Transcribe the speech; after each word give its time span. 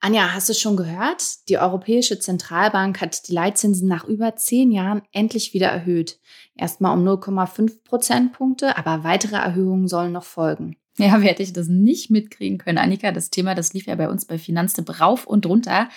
Anja, 0.00 0.32
hast 0.32 0.48
du 0.48 0.54
schon 0.54 0.76
gehört? 0.76 1.48
Die 1.48 1.58
Europäische 1.58 2.20
Zentralbank 2.20 3.00
hat 3.00 3.26
die 3.26 3.32
Leitzinsen 3.32 3.88
nach 3.88 4.04
über 4.04 4.36
zehn 4.36 4.70
Jahren 4.70 5.02
endlich 5.10 5.54
wieder 5.54 5.66
erhöht. 5.68 6.20
Erstmal 6.54 6.96
um 6.96 7.04
0,5 7.04 7.82
Prozentpunkte, 7.82 8.78
aber 8.78 9.02
weitere 9.02 9.36
Erhöhungen 9.36 9.88
sollen 9.88 10.12
noch 10.12 10.22
folgen. 10.22 10.76
Ja, 10.98 11.20
wer 11.20 11.30
hätte 11.30 11.42
ich 11.42 11.52
das 11.52 11.66
nicht 11.66 12.10
mitkriegen 12.10 12.58
können, 12.58 12.78
Annika? 12.78 13.10
Das 13.10 13.30
Thema, 13.30 13.56
das 13.56 13.72
lief 13.72 13.86
ja 13.86 13.96
bei 13.96 14.08
uns 14.08 14.24
bei 14.24 14.38
Finanztipp 14.38 15.00
rauf 15.00 15.26
und 15.26 15.46
runter. 15.46 15.88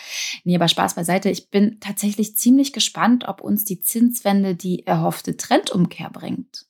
Nee, 0.46 0.56
aber 0.56 0.68
Spaß 0.68 0.96
beiseite. 0.96 1.30
Ich 1.30 1.50
bin 1.50 1.80
tatsächlich 1.80 2.38
ziemlich 2.38 2.74
gespannt, 2.74 3.28
ob 3.28 3.42
uns 3.42 3.66
die 3.66 3.82
Zinswende 3.82 4.56
die 4.56 4.86
erhoffte 4.86 5.38
Trendumkehr 5.38 6.10
bringt. 6.10 6.66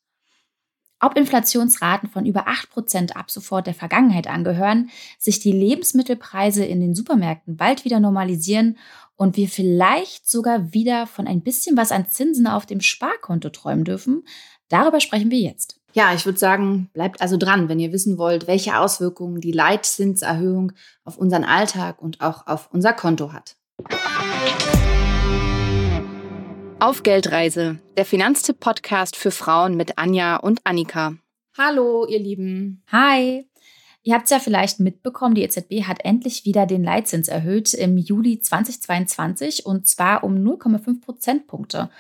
Ob 1.04 1.18
Inflationsraten 1.18 2.10
von 2.10 2.28
über 2.28 2.48
8% 2.48 3.14
ab 3.14 3.32
sofort 3.32 3.66
der 3.66 3.74
Vergangenheit 3.74 4.28
angehören, 4.28 4.92
sich 5.18 5.40
die 5.40 5.52
Lebensmittelpreise 5.52 6.64
in 6.64 6.80
den 6.80 6.94
Supermärkten 6.94 7.58
bald 7.58 7.86
wieder 7.86 8.00
normalisieren 8.00 8.78
und 9.16 9.36
wir 9.36 9.50
vielleicht 9.50 10.30
sogar 10.30 10.74
wieder 10.74 11.08
von 11.08 11.26
ein 11.26 11.42
bisschen 11.42 11.76
was 11.76 11.92
an 11.92 12.08
Zinsen 12.08 12.46
auf 12.46 12.68
dem 12.68 12.82
Sparkonto 12.82 13.50
träumen 13.50 13.84
dürfen, 13.84 14.24
darüber 14.70 15.00
sprechen 15.00 15.32
wir 15.32 15.40
jetzt. 15.40 15.80
Ja, 15.94 16.14
ich 16.14 16.26
würde 16.26 16.40
sagen, 16.40 16.90
bleibt 16.94 17.20
also 17.20 17.36
dran, 17.36 17.68
wenn 17.68 17.80
ihr 17.80 17.92
wissen 17.92 18.20
wollt, 18.20 18.46
welche 18.46 18.78
Auswirkungen 18.78 19.42
die 19.42 19.52
Leitzinserhöhung 19.52 20.72
auf 21.04 21.18
unseren 21.18 21.44
Alltag 21.44 22.00
und 22.00 22.22
auch 22.22 22.46
auf 22.46 22.70
unser 22.72 22.94
Konto 22.94 23.34
hat. 23.34 23.58
Auf 26.82 27.04
Geldreise, 27.04 27.78
der 27.96 28.06
Finanztipp-Podcast 28.06 29.16
für 29.16 29.30
Frauen 29.30 29.78
mit 29.78 30.00
Anja 30.00 30.38
und 30.38 30.62
Annika. 30.64 31.14
Hallo, 31.56 32.08
ihr 32.08 32.18
Lieben. 32.18 32.82
Hi. 32.92 33.48
Ihr 34.02 34.16
habt 34.16 34.24
es 34.24 34.32
ja 34.32 34.40
vielleicht 34.40 34.80
mitbekommen, 34.80 35.36
die 35.36 35.44
EZB 35.44 35.84
hat 35.84 36.04
endlich 36.04 36.44
wieder 36.44 36.66
den 36.66 36.84
Leitzins 36.84 37.28
erhöht 37.28 37.76
im 37.76 38.00
Juli 38.00 38.40
2022 38.40 39.68
und 39.68 39.88
zwar 39.88 40.24
um 40.24 40.34
0,5 40.34 41.02
Prozentpunkte. 41.02 41.92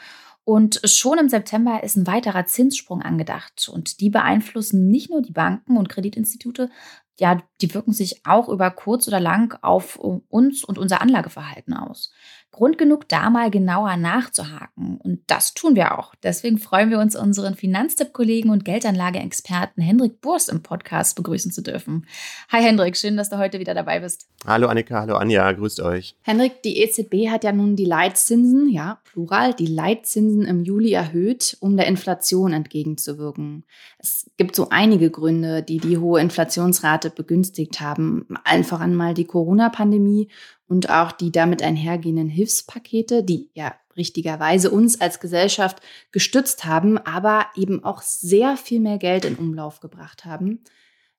Und 0.45 0.81
schon 0.83 1.19
im 1.19 1.29
September 1.29 1.83
ist 1.83 1.95
ein 1.95 2.07
weiterer 2.07 2.47
Zinssprung 2.47 3.03
angedacht. 3.03 3.69
Und 3.71 3.99
die 3.99 4.09
beeinflussen 4.09 4.87
nicht 4.87 5.11
nur 5.11 5.21
die 5.21 5.31
Banken 5.31 5.77
und 5.77 5.89
Kreditinstitute, 5.89 6.71
ja, 7.19 7.39
die 7.61 7.71
wirken 7.75 7.93
sich 7.93 8.25
auch 8.25 8.49
über 8.49 8.71
kurz 8.71 9.07
oder 9.07 9.19
lang 9.19 9.55
auf 9.61 9.95
uns 9.97 10.63
und 10.63 10.79
unser 10.79 11.01
Anlageverhalten 11.01 11.75
aus. 11.75 12.11
Grund 12.51 12.77
genug, 12.77 13.07
da 13.07 13.29
mal 13.29 13.49
genauer 13.49 13.95
nachzuhaken. 13.95 14.97
Und 14.97 15.21
das 15.27 15.53
tun 15.53 15.75
wir 15.75 15.97
auch. 15.97 16.13
Deswegen 16.21 16.57
freuen 16.57 16.89
wir 16.89 16.99
uns, 16.99 17.15
unseren 17.15 17.55
Finanztipp-Kollegen 17.55 18.49
und 18.49 18.65
Geldanlage-Experten 18.65 19.81
Hendrik 19.81 20.19
Burst 20.19 20.49
im 20.49 20.61
Podcast 20.61 21.15
begrüßen 21.15 21.53
zu 21.53 21.61
dürfen. 21.61 22.05
Hi 22.49 22.61
Hendrik, 22.61 22.97
schön, 22.97 23.15
dass 23.15 23.29
du 23.29 23.37
heute 23.37 23.59
wieder 23.59 23.73
dabei 23.73 24.01
bist. 24.01 24.27
Hallo 24.45 24.67
Annika, 24.67 24.99
hallo 24.99 25.15
Anja, 25.15 25.49
grüßt 25.49 25.79
euch. 25.79 26.17
Hendrik, 26.23 26.61
die 26.61 26.81
EZB 26.81 27.29
hat 27.29 27.45
ja 27.45 27.53
nun 27.53 27.77
die 27.77 27.85
Leitzinsen, 27.85 28.67
ja, 28.67 28.99
plural, 29.05 29.53
die 29.53 29.67
Leitzinsen 29.67 30.43
im 30.43 30.61
Juli 30.61 30.91
erhöht, 30.91 31.55
um 31.61 31.77
der 31.77 31.87
Inflation 31.87 32.51
entgegenzuwirken. 32.51 33.63
Es 33.97 34.29
gibt 34.35 34.57
so 34.57 34.67
einige 34.69 35.09
Gründe, 35.09 35.63
die 35.63 35.77
die 35.77 35.99
hohe 35.99 36.19
Inflationsrate 36.19 37.11
begünstigt 37.11 37.79
haben. 37.79 38.27
Allen 38.43 38.65
voran 38.65 38.93
mal 38.93 39.13
die 39.13 39.25
Corona-Pandemie 39.25 40.27
und 40.71 40.89
auch 40.89 41.11
die 41.11 41.33
damit 41.33 41.61
einhergehenden 41.61 42.29
Hilfspakete, 42.29 43.25
die 43.25 43.49
ja 43.53 43.75
richtigerweise 43.97 44.71
uns 44.71 45.01
als 45.01 45.19
Gesellschaft 45.19 45.81
gestützt 46.13 46.63
haben, 46.63 46.97
aber 46.97 47.47
eben 47.57 47.83
auch 47.83 48.01
sehr 48.01 48.55
viel 48.55 48.79
mehr 48.79 48.97
Geld 48.97 49.25
in 49.25 49.35
Umlauf 49.35 49.81
gebracht 49.81 50.23
haben. 50.23 50.63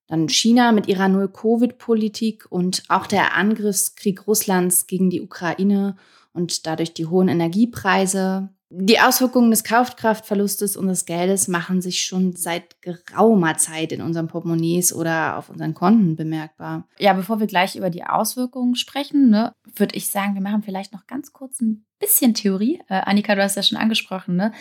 Dann 0.06 0.30
China 0.30 0.72
mit 0.72 0.88
ihrer 0.88 1.08
Null-Covid-Politik 1.08 2.46
und 2.48 2.84
auch 2.88 3.06
der 3.06 3.36
Angriffskrieg 3.36 4.26
Russlands 4.26 4.86
gegen 4.86 5.10
die 5.10 5.20
Ukraine 5.20 5.96
und 6.32 6.66
dadurch 6.66 6.94
die 6.94 7.06
hohen 7.06 7.28
Energiepreise, 7.28 8.48
die 8.74 9.00
Auswirkungen 9.00 9.50
des 9.50 9.64
Kaufkraftverlustes 9.64 10.76
unseres 10.76 11.04
Geldes 11.04 11.46
machen 11.46 11.82
sich 11.82 12.02
schon 12.02 12.34
seit 12.34 12.80
geraumer 12.80 13.58
Zeit 13.58 13.92
in 13.92 14.00
unseren 14.00 14.28
Portemonnaies 14.28 14.94
oder 14.94 15.36
auf 15.36 15.50
unseren 15.50 15.74
Konten 15.74 16.16
bemerkbar. 16.16 16.88
Ja, 16.98 17.12
bevor 17.12 17.38
wir 17.38 17.46
gleich 17.46 17.76
über 17.76 17.90
die 17.90 18.04
Auswirkungen 18.04 18.74
sprechen, 18.74 19.28
ne, 19.28 19.52
würde 19.76 19.94
ich 19.96 20.08
sagen, 20.08 20.34
wir 20.34 20.40
machen 20.40 20.62
vielleicht 20.62 20.94
noch 20.94 21.06
ganz 21.06 21.32
kurz 21.32 21.60
ein 21.60 21.84
bisschen 21.98 22.32
Theorie. 22.32 22.80
Äh, 22.88 23.02
Annika, 23.04 23.34
du 23.34 23.42
hast 23.42 23.56
ja 23.56 23.62
schon 23.62 23.78
angesprochen, 23.78 24.36
ne? 24.36 24.52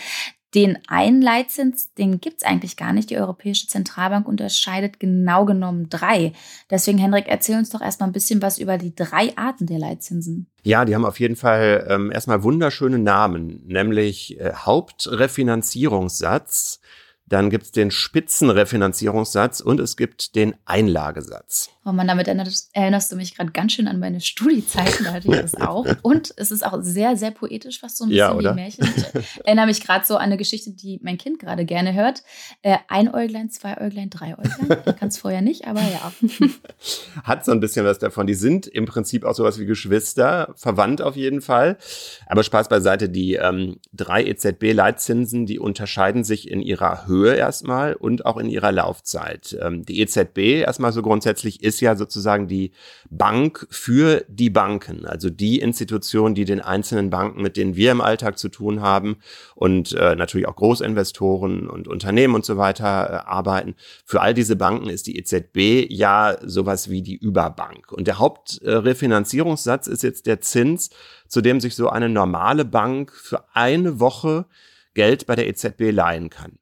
Den 0.54 0.78
einen 0.88 1.22
Leitzins, 1.22 1.94
den 1.94 2.20
gibt 2.20 2.42
es 2.42 2.48
eigentlich 2.48 2.76
gar 2.76 2.92
nicht. 2.92 3.10
Die 3.10 3.18
Europäische 3.18 3.68
Zentralbank 3.68 4.28
unterscheidet 4.28 5.00
genau 5.00 5.46
genommen 5.46 5.88
drei. 5.90 6.34
Deswegen, 6.70 6.98
Hendrik, 6.98 7.28
erzähl 7.28 7.58
uns 7.58 7.70
doch 7.70 7.80
erstmal 7.82 8.10
ein 8.10 8.14
bisschen 8.14 8.42
was 8.42 8.58
über 8.58 8.78
die 8.78 8.94
drei 8.94 9.38
Arten 9.38 9.66
der 9.66 9.80
Leitzinsen. 9.80 10.48
Ja, 10.64 10.84
die 10.84 10.94
haben 10.94 11.06
auf 11.06 11.22
jeden 11.22 11.38
Fall 11.38 11.88
ähm, 11.90 12.12
erstmal 12.12 12.44
wunderschöne 12.44 13.00
Namen, 13.00 13.64
nämlich 13.66 14.38
äh, 14.40 14.52
Hauptrefinanzierungssatz, 14.54 16.82
dann 17.32 17.50
gibt 17.50 17.64
es 17.64 17.72
den 17.72 17.92
Spitzenrefinanzierungssatz 17.92 19.62
und 19.62 19.80
es 19.80 19.96
gibt 19.96 20.36
den 20.36 20.54
Einlagesatz. 20.66 21.70
Oh 21.86 21.92
man, 21.92 22.08
damit 22.08 22.28
erinnerst 22.28 23.12
du 23.12 23.16
mich 23.16 23.36
gerade 23.36 23.52
ganz 23.52 23.74
schön 23.74 23.88
an 23.88 24.00
meine 24.00 24.22
Studiezeiten, 24.22 25.06
da 25.06 25.14
hatte 25.14 25.28
ich 25.28 25.42
das 25.42 25.56
auch. 25.56 25.86
Und 26.02 26.34
es 26.38 26.52
ist 26.52 26.66
auch 26.66 26.80
sehr, 26.82 27.16
sehr 27.18 27.32
poetisch, 27.32 27.80
fast 27.80 27.98
so 27.98 28.04
ein 28.04 28.10
bisschen 28.10 28.20
ja, 28.20 28.38
wie 28.38 28.56
Märchen. 28.56 28.88
Ich 29.16 29.46
erinnere 29.46 29.68
mich 29.68 29.82
gerade 29.82 30.06
so 30.06 30.16
an 30.16 30.24
eine 30.26 30.38
Geschichte, 30.38 30.72
die 30.72 31.00
mein 31.02 31.18
Kind 31.18 31.40
gerade 31.40 31.66
gerne 31.66 31.94
hört. 31.94 32.24
Äh, 32.62 32.78
ein 32.88 33.14
Äuglein, 33.14 33.50
zwei 33.50 33.80
Äuglein, 33.80 34.10
drei 34.10 34.38
Äuglein. 34.38 34.78
Ich 34.86 34.96
kann 34.98 35.10
es 35.10 35.18
vorher 35.18 35.42
nicht, 35.42 35.68
aber 35.68 35.82
ja. 35.82 36.12
Hat 37.24 37.46
so 37.46 37.52
ein 37.52 37.60
bisschen 37.60 37.86
was 37.86 38.00
davon. 38.00 38.28
Die 38.28 38.34
sind 38.34 38.68
im 38.68 38.86
Prinzip 38.86 39.24
auch 39.24 39.34
sowas 39.34 39.60
wie 39.60 39.66
Geschwister, 39.66 40.54
verwandt 40.56 41.02
auf 41.02 41.16
jeden 41.16 41.42
Fall. 41.42 41.78
Aber 42.28 42.44
Spaß 42.44 42.70
beiseite, 42.70 43.10
die 43.10 43.36
ähm, 43.36 43.80
drei 43.94 44.24
EZB-Leitzinsen, 44.26 45.46
die 45.46 45.60
unterscheiden 45.60 46.24
sich 46.24 46.50
in 46.50 46.62
ihrer 46.62 47.08
Höhe 47.08 47.22
Höhe 47.22 47.36
erstmal 47.36 47.94
und 47.94 48.26
auch 48.26 48.38
in 48.38 48.50
ihrer 48.50 48.72
Laufzeit. 48.72 49.58
Ähm, 49.62 49.86
die 49.86 50.00
EZB 50.00 50.64
erstmal 50.66 50.92
so 50.92 51.02
grundsätzlich 51.02 51.64
ist 51.64 51.71
ja 51.80 51.96
sozusagen 51.96 52.48
die 52.48 52.72
Bank 53.10 53.68
für 53.70 54.26
die 54.28 54.50
Banken, 54.50 55.06
also 55.06 55.30
die 55.30 55.60
Institution, 55.60 56.36
die 56.36 56.46
den 56.46 56.60
einzelnen 56.60 57.10
Banken, 57.10 57.42
mit 57.42 57.56
denen 57.56 57.76
wir 57.76 57.92
im 57.92 58.02
Alltag 58.02 58.38
zu 58.38 58.50
tun 58.50 58.82
haben 58.82 59.18
und 59.56 59.94
äh, 59.94 60.16
natürlich 60.16 60.48
auch 60.48 60.56
Großinvestoren 60.56 61.70
und 61.70 61.88
Unternehmen 61.88 62.36
und 62.36 62.46
so 62.46 62.58
weiter 62.58 62.86
äh, 62.86 63.30
arbeiten. 63.30 63.76
Für 64.06 64.22
all 64.22 64.34
diese 64.34 64.56
Banken 64.56 64.90
ist 64.90 65.08
die 65.08 65.18
EZB 65.18 65.88
ja 65.90 66.38
sowas 66.44 66.90
wie 66.90 67.02
die 67.02 67.16
Überbank. 67.16 67.92
Und 67.92 68.08
der 68.08 68.20
Hauptrefinanzierungssatz 68.20 69.88
ist 69.88 70.04
jetzt 70.04 70.26
der 70.26 70.42
Zins, 70.42 70.90
zu 71.28 71.42
dem 71.42 71.62
sich 71.62 71.76
so 71.76 71.90
eine 71.90 72.10
normale 72.10 72.66
Bank 72.66 73.14
für 73.14 73.46
eine 73.54 74.00
Woche 74.00 74.46
Geld 74.94 75.26
bei 75.26 75.36
der 75.36 75.48
EZB 75.48 75.92
leihen 75.92 76.30
kann. 76.30 76.58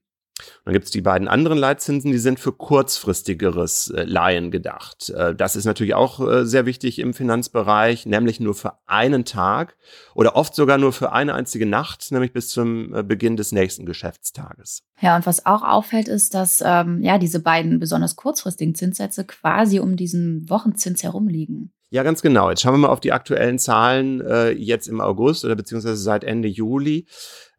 Dann 0.65 0.73
gibt 0.73 0.85
es 0.85 0.91
die 0.91 1.01
beiden 1.01 1.27
anderen 1.27 1.57
Leitzinsen, 1.57 2.11
die 2.11 2.17
sind 2.17 2.39
für 2.39 2.51
kurzfristigeres 2.51 3.89
äh, 3.89 4.03
Leihen 4.03 4.51
gedacht. 4.51 5.09
Äh, 5.09 5.35
das 5.35 5.55
ist 5.55 5.65
natürlich 5.65 5.95
auch 5.95 6.19
äh, 6.19 6.45
sehr 6.45 6.65
wichtig 6.65 6.99
im 6.99 7.13
Finanzbereich, 7.13 8.05
nämlich 8.05 8.39
nur 8.39 8.55
für 8.55 8.73
einen 8.85 9.25
Tag 9.25 9.77
oder 10.15 10.35
oft 10.35 10.55
sogar 10.55 10.77
nur 10.77 10.93
für 10.93 11.11
eine 11.11 11.33
einzige 11.33 11.65
Nacht, 11.65 12.11
nämlich 12.11 12.33
bis 12.33 12.49
zum 12.49 12.93
äh, 12.93 13.03
Beginn 13.03 13.37
des 13.37 13.51
nächsten 13.51 13.85
Geschäftstages. 13.85 14.83
Ja, 15.01 15.15
und 15.15 15.25
was 15.25 15.45
auch 15.45 15.63
auffällt, 15.63 16.07
ist, 16.07 16.33
dass 16.33 16.61
ähm, 16.65 17.01
ja 17.01 17.17
diese 17.17 17.39
beiden 17.39 17.79
besonders 17.79 18.15
kurzfristigen 18.15 18.75
Zinssätze 18.75 19.25
quasi 19.25 19.79
um 19.79 19.95
diesen 19.95 20.49
Wochenzins 20.49 21.03
herumliegen. 21.03 21.71
Ja, 21.91 22.03
ganz 22.03 22.21
genau. 22.21 22.49
Jetzt 22.49 22.61
schauen 22.61 22.75
wir 22.75 22.79
mal 22.79 22.89
auf 22.89 22.99
die 22.99 23.13
aktuellen 23.13 23.57
Zahlen 23.57 24.21
äh, 24.21 24.51
jetzt 24.51 24.87
im 24.87 25.01
August 25.01 25.43
oder 25.43 25.55
beziehungsweise 25.55 25.97
seit 25.97 26.23
Ende 26.23 26.47
Juli. 26.47 27.07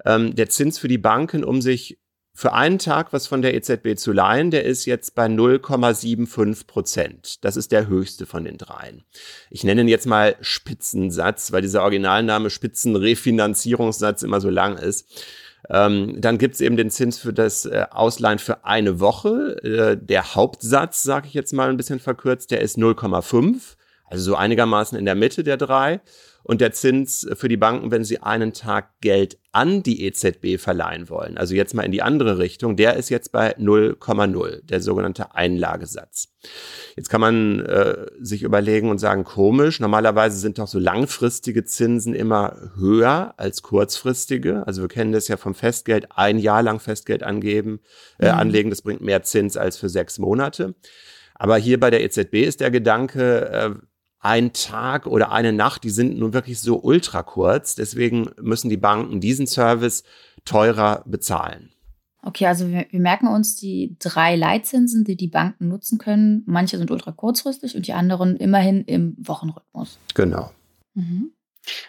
Ähm, 0.04 0.36
der 0.36 0.48
Zins 0.48 0.78
für 0.78 0.86
die 0.86 0.98
Banken, 0.98 1.42
um 1.42 1.60
sich 1.60 1.99
für 2.40 2.54
einen 2.54 2.78
Tag 2.78 3.12
was 3.12 3.26
von 3.26 3.42
der 3.42 3.52
EZB 3.52 3.98
zu 3.98 4.12
leihen, 4.12 4.50
der 4.50 4.64
ist 4.64 4.86
jetzt 4.86 5.14
bei 5.14 5.26
0,75 5.26 6.66
Prozent. 6.66 7.44
Das 7.44 7.54
ist 7.54 7.70
der 7.70 7.86
höchste 7.86 8.24
von 8.24 8.44
den 8.44 8.56
dreien. 8.56 9.04
Ich 9.50 9.62
nenne 9.62 9.82
ihn 9.82 9.88
jetzt 9.88 10.06
mal 10.06 10.36
Spitzensatz, 10.40 11.52
weil 11.52 11.60
dieser 11.60 11.82
Originalname 11.82 12.48
Spitzenrefinanzierungssatz 12.48 14.22
immer 14.22 14.40
so 14.40 14.48
lang 14.48 14.78
ist. 14.78 15.22
Ähm, 15.68 16.18
dann 16.18 16.38
gibt 16.38 16.54
es 16.54 16.62
eben 16.62 16.78
den 16.78 16.88
Zins 16.88 17.18
für 17.18 17.34
das 17.34 17.66
äh, 17.66 17.84
Ausleihen 17.90 18.38
für 18.38 18.64
eine 18.64 19.00
Woche. 19.00 19.62
Äh, 19.62 19.98
der 20.02 20.34
Hauptsatz, 20.34 21.02
sage 21.02 21.26
ich 21.28 21.34
jetzt 21.34 21.52
mal 21.52 21.68
ein 21.68 21.76
bisschen 21.76 22.00
verkürzt, 22.00 22.52
der 22.52 22.62
ist 22.62 22.78
0,5, 22.78 23.76
also 24.06 24.24
so 24.24 24.34
einigermaßen 24.34 24.96
in 24.98 25.04
der 25.04 25.14
Mitte 25.14 25.44
der 25.44 25.58
drei. 25.58 26.00
Und 26.42 26.60
der 26.60 26.72
Zins 26.72 27.28
für 27.34 27.48
die 27.48 27.56
Banken, 27.56 27.90
wenn 27.90 28.04
sie 28.04 28.20
einen 28.20 28.52
Tag 28.52 29.00
Geld 29.00 29.38
an 29.52 29.82
die 29.82 30.04
EZB 30.04 30.58
verleihen 30.58 31.08
wollen, 31.08 31.36
also 31.36 31.54
jetzt 31.54 31.74
mal 31.74 31.82
in 31.82 31.92
die 31.92 32.02
andere 32.02 32.38
Richtung, 32.38 32.76
der 32.76 32.96
ist 32.96 33.08
jetzt 33.08 33.32
bei 33.32 33.56
0,0, 33.56 34.64
der 34.64 34.80
sogenannte 34.80 35.34
Einlagesatz. 35.34 36.28
Jetzt 36.96 37.10
kann 37.10 37.20
man 37.20 37.60
äh, 37.60 38.06
sich 38.20 38.42
überlegen 38.42 38.90
und 38.90 38.98
sagen, 38.98 39.24
komisch, 39.24 39.80
normalerweise 39.80 40.38
sind 40.38 40.58
doch 40.58 40.68
so 40.68 40.78
langfristige 40.78 41.64
Zinsen 41.64 42.14
immer 42.14 42.70
höher 42.76 43.34
als 43.36 43.62
kurzfristige. 43.62 44.66
Also 44.66 44.82
wir 44.82 44.88
kennen 44.88 45.12
das 45.12 45.28
ja 45.28 45.36
vom 45.36 45.54
Festgeld, 45.54 46.08
ein 46.14 46.38
Jahr 46.38 46.62
lang 46.62 46.80
Festgeld 46.80 47.22
angeben, 47.22 47.80
äh, 48.18 48.32
mhm. 48.32 48.38
anlegen, 48.38 48.70
das 48.70 48.82
bringt 48.82 49.02
mehr 49.02 49.22
Zins 49.22 49.56
als 49.56 49.76
für 49.76 49.88
sechs 49.88 50.18
Monate. 50.18 50.74
Aber 51.34 51.56
hier 51.56 51.80
bei 51.80 51.90
der 51.90 52.02
EZB 52.02 52.34
ist 52.44 52.60
der 52.60 52.70
Gedanke, 52.70 53.50
äh, 53.50 53.70
ein 54.20 54.52
Tag 54.52 55.06
oder 55.06 55.32
eine 55.32 55.52
Nacht, 55.52 55.82
die 55.82 55.90
sind 55.90 56.18
nun 56.18 56.32
wirklich 56.32 56.60
so 56.60 56.80
ultra 56.80 57.22
kurz. 57.22 57.74
Deswegen 57.74 58.30
müssen 58.40 58.68
die 58.68 58.76
Banken 58.76 59.20
diesen 59.20 59.46
Service 59.46 60.04
teurer 60.44 61.02
bezahlen. 61.06 61.70
Okay, 62.22 62.46
also 62.46 62.68
wir, 62.68 62.86
wir, 62.90 63.00
merken 63.00 63.28
uns 63.28 63.56
die 63.56 63.96
drei 63.98 64.36
Leitzinsen, 64.36 65.04
die 65.04 65.16
die 65.16 65.28
Banken 65.28 65.68
nutzen 65.68 65.96
können. 65.96 66.42
Manche 66.46 66.76
sind 66.76 66.90
ultra 66.90 67.12
kurzfristig 67.12 67.76
und 67.76 67.86
die 67.86 67.94
anderen 67.94 68.36
immerhin 68.36 68.84
im 68.84 69.16
Wochenrhythmus. 69.18 69.98
Genau. 70.14 70.50
Mhm. 70.94 71.32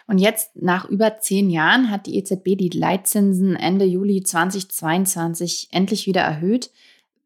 Und 0.06 0.18
jetzt, 0.18 0.56
nach 0.56 0.88
über 0.88 1.18
zehn 1.18 1.50
Jahren, 1.50 1.90
hat 1.90 2.06
die 2.06 2.16
EZB 2.16 2.56
die 2.56 2.70
Leitzinsen 2.72 3.56
Ende 3.56 3.84
Juli 3.84 4.22
2022 4.22 5.68
endlich 5.70 6.06
wieder 6.06 6.22
erhöht. 6.22 6.70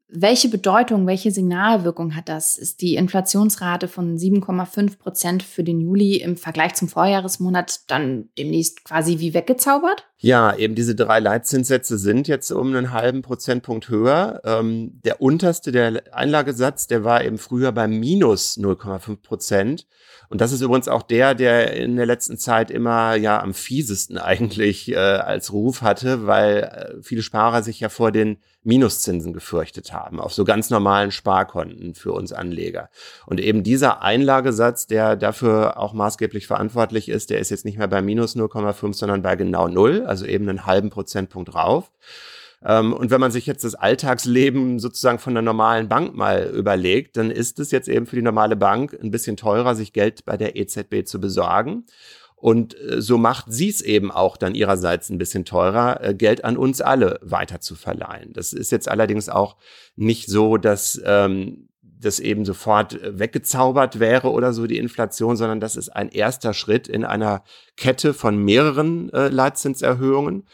Welche 0.09 0.49
Bedeutung, 0.49 1.09
welche 1.09 1.33
Signalwirkung 1.33 2.15
hat 2.15 2.29
das? 2.29 2.57
Ist 2.57 2.81
die 2.81 2.95
Inflationsrate 2.95 3.89
von 3.89 4.17
7,5 4.17 4.99
Prozent 4.99 5.43
für 5.43 5.65
den 5.65 5.81
Juli 5.81 6.19
im 6.19 6.37
Vergleich 6.37 6.75
zum 6.75 6.87
Vorjahresmonat 6.87 7.81
dann 7.89 8.29
demnächst 8.39 8.85
quasi 8.85 9.19
wie 9.19 9.35
weggezaubert? 9.35 10.07
Ja, 10.19 10.57
eben 10.57 10.77
diese 10.77 10.95
drei 10.95 11.19
Leitzinssätze 11.19 11.99
sind 11.99 12.29
jetzt 12.29 12.53
um 12.53 12.69
einen 12.69 12.93
halben 12.93 13.23
Prozentpunkt 13.23 13.89
höher. 13.89 14.41
Ähm, 14.45 15.01
der 15.05 15.21
unterste, 15.21 15.73
der 15.73 16.03
Einlagesatz, 16.13 16.87
der 16.87 17.03
war 17.03 17.25
eben 17.25 17.37
früher 17.37 17.73
bei 17.73 17.89
minus 17.89 18.57
0,5 18.57 19.17
Prozent. 19.17 19.87
Und 20.29 20.41
das 20.41 20.53
ist 20.53 20.61
übrigens 20.61 20.89
auch 20.89 21.03
der, 21.03 21.35
der 21.35 21.75
in 21.75 21.97
der 21.97 22.07
letzten 22.07 22.39
Zeit 22.39 22.71
immer 22.71 23.17
ja 23.17 23.43
am 23.43 23.55
fiesesten 23.55 24.19
eigentlich 24.19 24.93
äh, 24.93 24.97
als 24.97 25.53
Ruf 25.53 25.83
hatte, 25.83 26.27
weil 26.27 26.59
äh, 26.59 27.03
viele 27.03 27.23
Sparer 27.23 27.65
sich 27.65 27.81
ja 27.81 27.89
vor 27.89 28.13
den 28.13 28.39
Minuszinsen 28.67 29.33
gefürchtet 29.33 29.93
haben, 29.93 30.21
auf 30.21 30.35
so 30.35 30.45
ganz 30.45 30.71
normalen 30.71 31.11
Sparkonten 31.11 31.95
für 31.95 32.13
uns 32.13 32.33
Anleger. 32.33 32.91
Und 33.25 33.41
eben 33.41 33.63
dieser 33.63 34.03
Einlagesatz, 34.03 34.87
der 34.87 35.17
dafür 35.17 35.79
auch 35.79 35.93
maßgeblich 35.93 36.47
verantwortlich 36.47 37.09
ist, 37.09 37.31
der 37.31 37.39
ist 37.39 37.51
jetzt 37.51 37.65
nicht 37.65 37.79
mehr 37.79 37.89
bei 37.89 38.03
minus 38.03 38.37
0,5, 38.37 38.95
sondern 38.95 39.23
bei 39.23 39.37
genau 39.37 39.69
null, 39.69 40.05
also 40.07 40.27
eben 40.27 40.49
einen 40.49 40.67
halben 40.67 40.91
Prozentpunkt 40.91 41.55
drauf. 41.55 41.91
Ähm, 42.65 42.93
und 42.93 43.11
wenn 43.11 43.21
man 43.21 43.31
sich 43.31 43.47
jetzt 43.47 43.65
das 43.65 43.75
Alltagsleben 43.75 44.79
sozusagen 44.81 45.19
von 45.19 45.35
der 45.35 45.43
normalen 45.43 45.89
Bank 45.89 46.15
mal 46.15 46.51
überlegt, 46.55 47.17
dann 47.17 47.31
ist 47.31 47.61
es 47.61 47.71
jetzt 47.71 47.89
eben 47.89 48.07
für 48.07 48.17
die 48.17 48.23
normale 48.23 48.57
Bank 48.57 48.99
ein 49.01 49.11
bisschen 49.11 49.37
teurer, 49.37 49.75
sich 49.75 49.93
Geld 49.93 50.25
bei 50.25 50.37
der 50.37 50.57
EZB 50.57 51.05
zu 51.05 51.21
besorgen. 51.21 51.85
Und 52.47 52.79
äh, 52.81 53.03
so 53.03 53.19
macht 53.19 53.47
sie 53.49 53.69
es 53.69 53.83
eben 53.83 54.13
auch 54.13 54.37
dann 54.37 54.55
ihrerseits 54.55 55.11
ein 55.11 55.19
bisschen 55.19 55.45
teurer, 55.45 56.01
äh, 56.01 56.15
Geld 56.15 56.45
an 56.45 56.57
uns 56.57 56.81
alle 56.81 57.19
weiter 57.21 57.61
zu 57.61 57.75
verleihen. 57.75 58.33
Das 58.35 58.53
ist 58.53 58.71
jetzt 58.71 58.89
allerdings 58.89 59.29
auch 59.29 59.57
nicht 59.97 60.29
so, 60.29 60.57
dass 60.57 61.01
ähm, 61.05 61.69
das 61.83 62.21
eben 62.21 62.45
sofort 62.45 63.03
äh, 63.03 63.19
weggezaubert 63.19 63.99
wäre 63.99 64.31
oder 64.31 64.53
so 64.53 64.69
die 64.69 64.79
Inflation, 64.79 65.37
sondern 65.37 65.59
das 65.59 65.75
ist 65.75 65.89
ein 65.89 66.09
erster 66.09 66.55
Schritt 66.55 66.87
in 66.87 67.05
einer 67.05 67.43
Kette 67.77 68.15
von 68.15 68.37
mehreren 68.37 69.13
äh, 69.13 69.27
Leitzinserhöhungen 69.27 70.47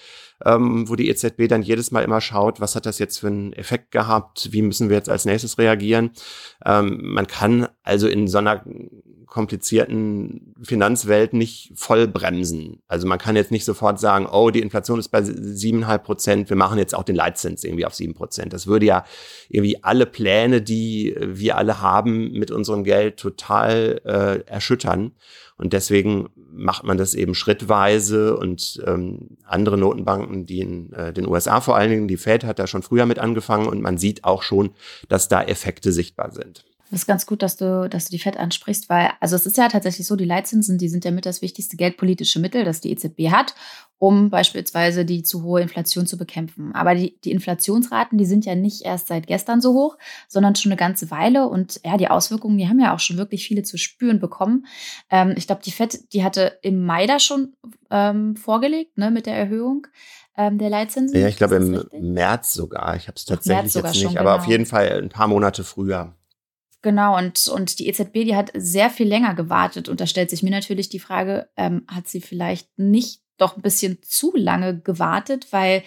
ähm, 0.44 0.88
wo 0.88 0.96
die 0.96 1.08
EZB 1.08 1.48
dann 1.48 1.62
jedes 1.62 1.90
Mal 1.90 2.02
immer 2.02 2.20
schaut, 2.20 2.60
was 2.60 2.74
hat 2.74 2.86
das 2.86 2.98
jetzt 2.98 3.18
für 3.18 3.28
einen 3.28 3.52
Effekt 3.52 3.90
gehabt, 3.90 4.48
wie 4.52 4.62
müssen 4.62 4.88
wir 4.88 4.96
jetzt 4.96 5.08
als 5.08 5.24
nächstes 5.24 5.58
reagieren. 5.58 6.10
Ähm, 6.64 7.00
man 7.02 7.26
kann 7.26 7.68
also 7.82 8.08
in 8.08 8.28
so 8.28 8.38
einer 8.38 8.64
komplizierten 9.32 10.54
Finanzwelt 10.62 11.32
nicht 11.32 11.72
voll 11.74 12.06
bremsen. 12.06 12.82
Also 12.86 13.06
man 13.06 13.18
kann 13.18 13.34
jetzt 13.34 13.50
nicht 13.50 13.64
sofort 13.64 13.98
sagen, 13.98 14.26
oh, 14.30 14.50
die 14.50 14.60
Inflation 14.60 14.98
ist 14.98 15.08
bei 15.08 15.22
siebeneinhalb 15.22 16.04
Prozent, 16.04 16.50
wir 16.50 16.56
machen 16.56 16.76
jetzt 16.76 16.94
auch 16.94 17.02
den 17.02 17.16
Leitzins 17.16 17.64
irgendwie 17.64 17.86
auf 17.86 17.94
sieben 17.94 18.12
Prozent. 18.12 18.52
Das 18.52 18.66
würde 18.66 18.84
ja 18.84 19.06
irgendwie 19.48 19.82
alle 19.82 20.04
Pläne, 20.04 20.60
die 20.60 21.16
wir 21.18 21.56
alle 21.56 21.80
haben, 21.80 22.32
mit 22.32 22.50
unserem 22.50 22.84
Geld 22.84 23.16
total 23.16 24.02
äh, 24.04 24.50
erschüttern. 24.50 25.12
Und 25.56 25.72
deswegen 25.72 26.28
macht 26.34 26.84
man 26.84 26.98
das 26.98 27.14
eben 27.14 27.34
schrittweise 27.34 28.36
und 28.36 28.82
ähm, 28.86 29.38
andere 29.44 29.78
Notenbanken, 29.78 30.44
die 30.44 30.60
in 30.60 30.92
äh, 30.92 31.14
den 31.14 31.26
USA 31.26 31.62
vor 31.62 31.76
allen 31.76 31.88
Dingen, 31.90 32.08
die 32.08 32.18
Fed 32.18 32.44
hat 32.44 32.58
da 32.58 32.66
schon 32.66 32.82
früher 32.82 33.06
mit 33.06 33.18
angefangen 33.18 33.66
und 33.66 33.80
man 33.80 33.96
sieht 33.96 34.24
auch 34.24 34.42
schon, 34.42 34.72
dass 35.08 35.28
da 35.28 35.42
Effekte 35.42 35.90
sichtbar 35.90 36.32
sind. 36.32 36.66
Das 36.92 37.00
ist 37.00 37.06
ganz 37.06 37.24
gut, 37.24 37.42
dass 37.42 37.56
du, 37.56 37.88
dass 37.88 38.04
du 38.04 38.10
die 38.10 38.18
FED 38.18 38.36
ansprichst, 38.36 38.90
weil, 38.90 39.08
also 39.18 39.34
es 39.34 39.46
ist 39.46 39.56
ja 39.56 39.68
tatsächlich 39.68 40.06
so, 40.06 40.14
die 40.14 40.26
Leitzinsen, 40.26 40.76
die 40.76 40.90
sind 40.90 41.06
ja 41.06 41.10
mit 41.10 41.24
das 41.24 41.40
wichtigste 41.40 41.78
geldpolitische 41.78 42.38
Mittel, 42.38 42.66
das 42.66 42.82
die 42.82 42.90
EZB 42.90 43.30
hat, 43.30 43.54
um 43.96 44.28
beispielsweise 44.28 45.06
die 45.06 45.22
zu 45.22 45.42
hohe 45.42 45.62
Inflation 45.62 46.06
zu 46.06 46.18
bekämpfen. 46.18 46.74
Aber 46.74 46.94
die, 46.94 47.18
die 47.24 47.30
Inflationsraten, 47.30 48.18
die 48.18 48.26
sind 48.26 48.44
ja 48.44 48.54
nicht 48.54 48.82
erst 48.82 49.06
seit 49.06 49.26
gestern 49.26 49.62
so 49.62 49.72
hoch, 49.72 49.96
sondern 50.28 50.54
schon 50.54 50.70
eine 50.70 50.76
ganze 50.76 51.10
Weile. 51.10 51.48
Und 51.48 51.80
ja, 51.82 51.96
die 51.96 52.08
Auswirkungen, 52.08 52.58
die 52.58 52.68
haben 52.68 52.78
ja 52.78 52.94
auch 52.94 53.00
schon 53.00 53.16
wirklich 53.16 53.46
viele 53.46 53.62
zu 53.62 53.78
spüren 53.78 54.20
bekommen. 54.20 54.66
Ähm, 55.08 55.32
ich 55.38 55.46
glaube, 55.46 55.62
die 55.64 55.70
FED, 55.70 56.12
die 56.12 56.22
hatte 56.22 56.58
im 56.60 56.84
Mai 56.84 57.06
da 57.06 57.18
schon 57.18 57.54
ähm, 57.90 58.36
vorgelegt, 58.36 58.98
ne, 58.98 59.10
mit 59.10 59.24
der 59.24 59.38
Erhöhung 59.38 59.86
ähm, 60.36 60.58
der 60.58 60.68
Leitzinsen. 60.68 61.18
Ja, 61.18 61.26
ich 61.26 61.38
glaube 61.38 61.56
im 61.56 61.74
richtig? 61.74 62.02
März 62.02 62.52
sogar. 62.52 62.96
Ich 62.96 63.08
habe 63.08 63.16
es 63.16 63.24
tatsächlich 63.24 63.72
jetzt 63.72 63.94
nicht, 63.94 64.02
schon, 64.02 64.18
aber 64.18 64.32
genau. 64.32 64.42
auf 64.42 64.46
jeden 64.46 64.66
Fall 64.66 64.88
ein 65.02 65.08
paar 65.08 65.28
Monate 65.28 65.64
früher. 65.64 66.14
Genau, 66.82 67.16
und, 67.16 67.46
und 67.46 67.78
die 67.78 67.86
EZB, 67.86 68.24
die 68.24 68.36
hat 68.36 68.50
sehr 68.54 68.90
viel 68.90 69.06
länger 69.06 69.34
gewartet. 69.34 69.88
Und 69.88 70.00
da 70.00 70.06
stellt 70.06 70.30
sich 70.30 70.42
mir 70.42 70.50
natürlich 70.50 70.88
die 70.88 70.98
Frage, 70.98 71.48
ähm, 71.56 71.84
hat 71.86 72.08
sie 72.08 72.20
vielleicht 72.20 72.76
nicht 72.76 73.22
doch 73.38 73.56
ein 73.56 73.62
bisschen 73.62 73.98
zu 74.02 74.32
lange 74.36 74.80
gewartet? 74.80 75.46
Weil, 75.52 75.84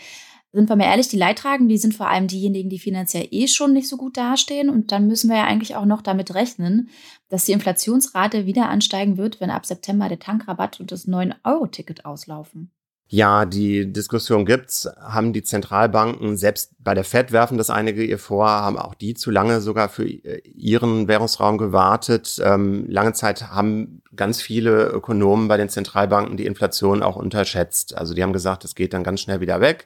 sind 0.53 0.69
wir 0.69 0.77
mal 0.77 0.85
ehrlich, 0.85 1.09
die 1.09 1.17
Leidtragenden, 1.17 1.67
die 1.67 1.77
sind 1.77 1.93
vor 1.93 2.07
allem 2.07 2.27
diejenigen, 2.27 2.69
die 2.69 2.79
finanziell 2.79 3.27
eh 3.29 3.49
schon 3.49 3.73
nicht 3.73 3.89
so 3.89 3.97
gut 3.97 4.15
dastehen. 4.15 4.69
Und 4.69 4.93
dann 4.93 5.07
müssen 5.07 5.29
wir 5.29 5.35
ja 5.35 5.43
eigentlich 5.43 5.75
auch 5.75 5.85
noch 5.85 6.01
damit 6.01 6.33
rechnen, 6.33 6.89
dass 7.27 7.43
die 7.43 7.51
Inflationsrate 7.51 8.45
wieder 8.45 8.69
ansteigen 8.69 9.17
wird, 9.17 9.41
wenn 9.41 9.49
ab 9.49 9.65
September 9.65 10.07
der 10.07 10.19
Tankrabatt 10.19 10.79
und 10.79 10.93
das 10.93 11.09
9-Euro-Ticket 11.09 12.05
auslaufen. 12.05 12.71
Ja, 13.07 13.45
die 13.45 13.93
Diskussion 13.93 14.45
gibt's. 14.45 14.89
Haben 14.99 15.31
die 15.31 15.43
Zentralbanken, 15.43 16.37
selbst 16.37 16.71
bei 16.79 16.95
der 16.95 17.03
Fed 17.03 17.31
werfen 17.31 17.59
das 17.59 17.69
einige 17.69 18.03
ihr 18.03 18.17
vor, 18.17 18.47
haben 18.47 18.79
auch 18.79 18.95
die 18.95 19.13
zu 19.13 19.29
lange 19.29 19.61
sogar 19.61 19.89
für 19.89 20.07
ihren 20.07 21.07
Währungsraum 21.07 21.59
gewartet. 21.59 22.41
Ähm, 22.43 22.85
lange 22.89 23.13
Zeit 23.13 23.51
haben 23.51 24.01
ganz 24.15 24.41
viele 24.41 24.87
Ökonomen 24.87 25.47
bei 25.47 25.57
den 25.57 25.69
Zentralbanken 25.69 26.35
die 26.35 26.47
Inflation 26.47 27.03
auch 27.03 27.15
unterschätzt. 27.15 27.95
Also 27.95 28.15
die 28.15 28.23
haben 28.23 28.33
gesagt, 28.33 28.65
es 28.65 28.73
geht 28.73 28.93
dann 28.93 29.03
ganz 29.03 29.21
schnell 29.21 29.39
wieder 29.39 29.61
weg, 29.61 29.85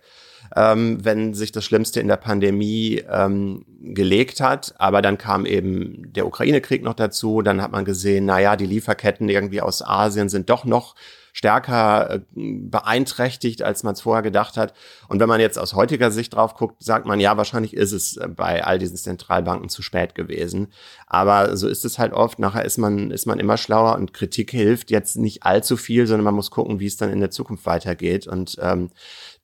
ähm, 0.56 1.04
wenn 1.04 1.33
sich 1.33 1.51
das 1.51 1.66
Schlimmste 1.66 2.00
in 2.00 2.07
der 2.07 2.18
Pandemie 2.18 3.04
ähm, 3.10 3.66
gelegt 3.81 4.39
hat. 4.39 4.75
Aber 4.77 5.01
dann 5.01 5.18
kam 5.18 5.45
eben 5.45 6.13
der 6.13 6.25
Ukraine-Krieg 6.25 6.83
noch 6.83 6.94
dazu. 6.94 7.42
Dann 7.42 7.62
hat 7.62 7.74
man 7.74 7.83
gesehen, 7.83 8.25
na 8.25 8.39
ja, 8.39 8.56
die 8.56 8.66
Lieferketten 8.66 9.27
irgendwie 9.27 9.60
aus 9.60 9.81
Asien 9.86 10.30
sind 10.30 10.50
doch 10.50 10.63
noch 10.63 10.95
stärker 11.40 12.16
äh, 12.16 12.19
beeinträchtigt, 12.36 13.62
als 13.62 13.84
man 13.84 13.94
es 13.94 14.02
vorher 14.02 14.22
gedacht 14.22 14.58
hat. 14.58 14.74
Und 15.08 15.22
wenn 15.22 15.30
man 15.30 15.40
jetzt 15.40 15.58
aus 15.58 15.74
heutiger 15.74 16.12
Sicht 16.12 16.36
drauf 16.36 16.54
guckt, 16.54 16.84
sagt 16.84 17.06
man, 17.06 17.22
ja, 17.22 17.38
wahrscheinlich 17.38 17.74
ist 17.74 17.94
es 17.94 18.18
äh, 18.18 18.28
bei 18.28 18.66
all 18.66 18.78
diesen 18.78 18.98
Zentralbanken 18.98 19.69
zu 19.69 19.81
spät 19.81 20.16
gewesen. 20.16 20.68
Aber 21.08 21.56
so 21.56 21.69
ist 21.69 21.86
es 21.86 21.98
halt 21.98 22.12
oft. 22.12 22.40
Nachher 22.40 22.66
ist 22.66 22.78
man, 22.78 23.10
ist 23.10 23.26
man 23.26 23.40
immer 23.40 23.56
schlauer 23.56 23.96
und 23.96 24.14
Kritik 24.14 24.52
hilft 24.52 24.92
jetzt 24.92 25.16
nicht 25.16 25.44
allzu 25.44 25.78
viel, 25.78 26.08
sondern 26.08 26.26
man 26.26 26.36
muss 26.36 26.52
gucken, 26.52 26.81
wie 26.81 26.88
es 26.88 26.98
dann 26.98 27.10
in 27.10 27.22
der 27.22 27.31
Zukunft 27.31 27.66
weitergeht. 27.66 28.28
Und 28.28 28.58
ähm, 28.62 28.90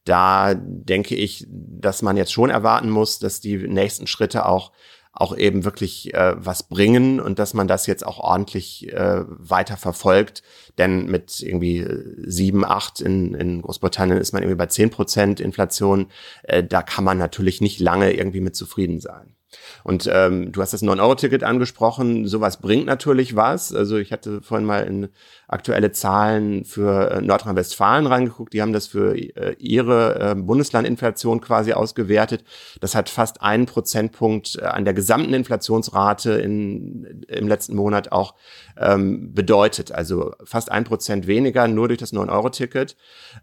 da 0.03 0.53
denke 0.53 1.15
ich, 1.15 1.47
dass 1.49 2.01
man 2.01 2.17
jetzt 2.17 2.33
schon 2.33 2.49
erwarten 2.49 2.89
muss, 2.89 3.19
dass 3.19 3.39
die 3.39 3.55
nächsten 3.55 4.05
Schritte 4.05 4.45
auch 4.45 4.73
auch 5.15 5.35
eben 5.35 5.63
wirklich 5.63 6.13
äh, 6.13 6.35
was 6.37 6.63
bringen 6.63 7.19
und 7.21 7.39
dass 7.39 7.53
man 7.53 7.67
das 7.67 7.87
jetzt 7.87 8.05
auch 8.05 8.19
ordentlich 8.19 8.91
äh, 8.93 9.23
weiter 9.25 9.77
verfolgt. 9.77 10.43
Denn 10.77 11.05
mit 11.05 11.41
irgendwie 11.41 11.87
sieben, 12.17 12.65
acht 12.65 12.99
in, 12.99 13.33
in 13.33 13.61
Großbritannien 13.61 14.19
ist 14.19 14.33
man 14.33 14.43
irgendwie 14.43 14.57
bei 14.57 14.65
zehn 14.65 14.89
Prozent 14.89 15.39
Inflation. 15.39 16.07
Äh, 16.43 16.63
da 16.63 16.81
kann 16.81 17.05
man 17.05 17.17
natürlich 17.17 17.61
nicht 17.61 17.79
lange 17.79 18.11
irgendwie 18.11 18.41
mit 18.41 18.57
zufrieden 18.57 18.99
sein. 18.99 19.35
Und 19.83 20.09
ähm, 20.11 20.51
du 20.51 20.61
hast 20.61 20.73
das 20.73 20.83
9-Euro-Ticket 20.83 21.43
angesprochen. 21.43 22.27
Sowas 22.27 22.59
bringt 22.59 22.85
natürlich 22.85 23.35
was. 23.35 23.73
Also 23.73 23.97
ich 23.97 24.11
hatte 24.11 24.41
vorhin 24.41 24.65
mal 24.65 24.81
in 24.81 25.09
aktuelle 25.47 25.91
Zahlen 25.91 26.65
für 26.65 27.11
äh, 27.11 27.21
Nordrhein-Westfalen 27.21 28.07
reingeguckt. 28.07 28.53
Die 28.53 28.61
haben 28.61 28.73
das 28.73 28.87
für 28.87 29.15
äh, 29.15 29.55
ihre 29.59 30.31
äh, 30.31 30.35
Bundeslandinflation 30.35 31.41
quasi 31.41 31.73
ausgewertet. 31.73 32.43
Das 32.81 32.95
hat 32.95 33.09
fast 33.09 33.41
einen 33.41 33.65
Prozentpunkt 33.65 34.57
äh, 34.61 34.65
an 34.65 34.85
der 34.85 34.93
gesamten 34.93 35.33
Inflationsrate 35.33 36.33
in, 36.33 37.25
im 37.27 37.47
letzten 37.47 37.75
Monat 37.75 38.11
auch 38.11 38.33
ähm, 38.77 39.33
bedeutet. 39.33 39.91
Also 39.91 40.33
fast 40.43 40.71
ein 40.71 40.83
Prozent 40.83 41.27
weniger 41.27 41.67
nur 41.67 41.87
durch 41.87 41.99
das 41.99 42.13
9-Euro-Ticket. 42.13 42.97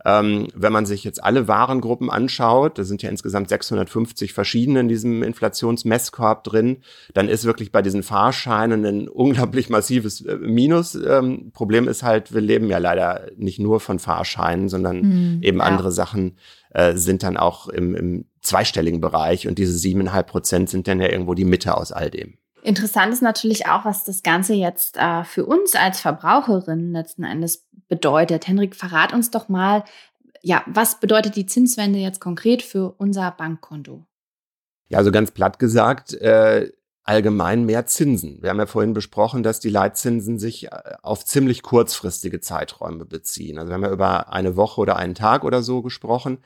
Ähm, 0.04 0.48
wenn 0.54 0.72
man 0.72 0.86
sich 0.86 1.04
jetzt 1.04 1.22
alle 1.22 1.46
Warengruppen 1.48 2.10
anschaut, 2.10 2.78
da 2.78 2.84
sind 2.84 3.02
ja 3.02 3.10
insgesamt 3.10 3.48
650 3.48 4.32
verschiedene 4.32 4.80
in 4.80 4.88
diesem 4.88 5.22
Inflationsmesskorb 5.22 6.44
drin, 6.44 6.78
dann 7.14 7.28
ist 7.28 7.44
wirklich 7.44 7.70
bei 7.70 7.82
diesen 7.82 8.02
Fahrscheinen 8.02 8.84
ein 8.84 9.08
unglaublich 9.08 9.70
massives 9.70 10.24
Minus. 10.40 10.94
Ähm, 10.94 11.52
Problem 11.52 11.88
halt, 12.02 12.32
wir 12.32 12.40
leben 12.40 12.68
ja 12.68 12.78
leider 12.78 13.26
nicht 13.36 13.58
nur 13.58 13.80
von 13.80 13.98
Fahrscheinen, 13.98 14.68
sondern 14.68 15.00
mhm, 15.02 15.42
eben 15.42 15.58
ja. 15.58 15.64
andere 15.64 15.92
Sachen 15.92 16.36
äh, 16.70 16.96
sind 16.96 17.22
dann 17.22 17.36
auch 17.36 17.68
im, 17.68 17.94
im 17.94 18.24
zweistelligen 18.40 19.00
Bereich 19.00 19.46
und 19.46 19.58
diese 19.58 19.76
siebeneinhalb 19.76 20.28
Prozent 20.28 20.70
sind 20.70 20.88
dann 20.88 21.00
ja 21.00 21.08
irgendwo 21.10 21.34
die 21.34 21.44
Mitte 21.44 21.76
aus 21.76 21.92
all 21.92 22.10
dem. 22.10 22.38
Interessant 22.62 23.12
ist 23.12 23.22
natürlich 23.22 23.66
auch, 23.66 23.84
was 23.84 24.04
das 24.04 24.22
Ganze 24.22 24.54
jetzt 24.54 24.96
äh, 24.96 25.24
für 25.24 25.44
uns 25.44 25.74
als 25.74 26.00
Verbraucherinnen 26.00 26.92
letzten 26.92 27.24
Endes 27.24 27.66
bedeutet. 27.88 28.46
Henrik, 28.46 28.76
verrat 28.76 29.12
uns 29.12 29.30
doch 29.30 29.48
mal, 29.48 29.84
ja, 30.42 30.62
was 30.66 31.00
bedeutet 31.00 31.36
die 31.36 31.46
Zinswende 31.46 31.98
jetzt 31.98 32.20
konkret 32.20 32.62
für 32.62 32.94
unser 32.98 33.30
Bankkonto? 33.32 34.06
Ja, 34.88 34.98
also 34.98 35.10
ganz 35.10 35.30
platt 35.30 35.58
gesagt, 35.58 36.12
äh, 36.14 36.70
allgemein 37.04 37.64
mehr 37.64 37.86
Zinsen. 37.86 38.38
Wir 38.42 38.50
haben 38.50 38.58
ja 38.58 38.66
vorhin 38.66 38.94
besprochen, 38.94 39.42
dass 39.42 39.58
die 39.58 39.70
Leitzinsen 39.70 40.38
sich 40.38 40.66
äh, 40.66 40.70
auf 41.02 41.24
ziemlich 41.24 41.62
kurzfristige 41.62 42.40
Zeiträume 42.40 43.04
beziehen. 43.04 43.58
Also 43.58 43.70
wir 43.70 43.74
haben 43.74 43.82
ja 43.82 43.90
über 43.90 44.32
eine 44.32 44.56
Woche 44.56 44.80
oder 44.80 44.96
einen 44.96 45.16
Tag 45.16 45.42
oder 45.42 45.62
so 45.62 45.82
gesprochen. 45.82 46.38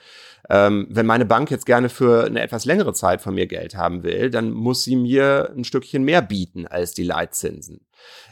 Ähm, 0.48 0.86
wenn 0.88 1.04
meine 1.04 1.26
Bank 1.26 1.50
jetzt 1.50 1.66
gerne 1.66 1.90
für 1.90 2.24
eine 2.24 2.40
etwas 2.40 2.64
längere 2.64 2.94
Zeit 2.94 3.20
von 3.20 3.34
mir 3.34 3.46
Geld 3.46 3.76
haben 3.76 4.02
will, 4.02 4.30
dann 4.30 4.50
muss 4.50 4.84
sie 4.84 4.96
mir 4.96 5.52
ein 5.54 5.64
Stückchen 5.64 6.04
mehr 6.04 6.22
bieten 6.22 6.66
als 6.66 6.92
die 6.92 7.04
Leitzinsen. 7.04 7.80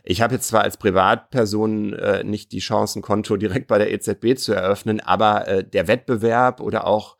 Ich 0.02 0.22
habe 0.22 0.34
jetzt 0.34 0.48
zwar 0.48 0.62
als 0.62 0.78
Privatperson 0.78 1.92
äh, 1.92 2.24
nicht 2.24 2.52
die 2.52 2.60
Chance, 2.60 2.98
ein 3.00 3.02
Konto 3.02 3.36
direkt 3.36 3.66
bei 3.66 3.78
der 3.78 3.92
EZB 3.92 4.36
zu 4.38 4.54
eröffnen, 4.54 5.00
aber 5.00 5.46
äh, 5.46 5.64
der 5.64 5.88
Wettbewerb 5.88 6.60
oder 6.60 6.86
auch 6.86 7.16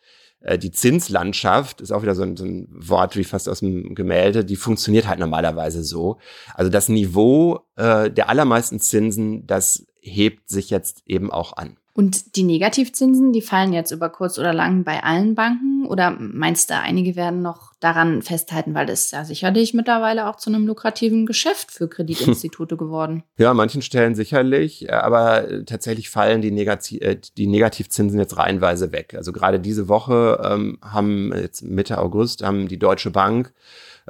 die 0.59 0.71
Zinslandschaft, 0.71 1.81
ist 1.81 1.91
auch 1.91 2.03
wieder 2.03 2.15
so 2.15 2.23
ein, 2.23 2.37
so 2.37 2.45
ein, 2.45 2.69
Wort 2.71 3.17
wie 3.17 3.25
fast 3.25 3.49
aus 3.49 3.61
dem 3.61 3.95
Gemälde, 3.95 4.45
die 4.45 4.57
funktioniert 4.57 5.09
halt 5.09 5.19
normalerweise 5.19 5.83
so. 5.83 6.19
Also 6.55 6.71
das 6.71 6.89
Niveau 6.89 7.61
äh, 7.77 8.11
der 8.11 8.29
allermeisten 8.29 8.79
Zinsen, 8.81 9.47
das 9.47 9.87
hebt 10.01 10.51
sich 10.51 10.71
jetzt 10.71 11.03
eben 11.07 11.31
auch 11.31 11.57
an. 11.57 11.79
Und 11.97 12.35
die 12.35 12.43
Negativzinsen, 12.43 13.33
die 13.33 13.41
fallen 13.41 13.73
jetzt 13.73 13.93
über 13.93 14.09
kurz 14.09 14.37
oder 14.37 14.53
lang 14.53 14.83
bei 14.83 15.05
allen 15.05 15.37
Banken? 15.37 15.87
Oder 15.87 16.17
meinst 16.19 16.71
du, 16.71 16.75
einige 16.75 17.15
werden 17.15 17.41
noch 17.41 17.73
daran 17.79 18.21
festhalten, 18.21 18.75
weil 18.75 18.87
das 18.87 19.05
ist 19.05 19.13
ja 19.13 19.25
sicherlich 19.25 19.75
mittlerweile 19.75 20.29
auch 20.29 20.35
zu 20.35 20.51
einem 20.51 20.67
lukrativen 20.67 21.25
Geschäft 21.25 21.71
für 21.71 21.89
Kreditinstitute 21.89 22.77
geworden? 22.79 23.23
Ja, 23.39 23.53
an 23.53 23.57
manchen 23.57 23.81
Stellen 23.81 24.17
sicherlich, 24.17 24.93
aber 24.93 25.65
tatsächlich 25.67 26.11
fallen 26.11 26.43
die, 26.43 26.51
Negati 26.51 26.99
äh, 26.99 27.17
die 27.37 27.47
Negativzinsen 27.47 28.19
jetzt 28.19 28.37
reihenweise 28.37 28.91
weg. 28.91 29.15
Also 29.17 29.31
gerade 29.31 29.61
diese 29.61 29.87
Woche 29.87 30.43
ähm, 30.45 30.79
haben 30.83 31.33
jetzt 31.33 31.63
Mitte 31.63 31.99
August 31.99 32.43
haben 32.43 32.67
die 32.67 32.79
Deutsche 32.79 33.13
Bank 33.13 33.53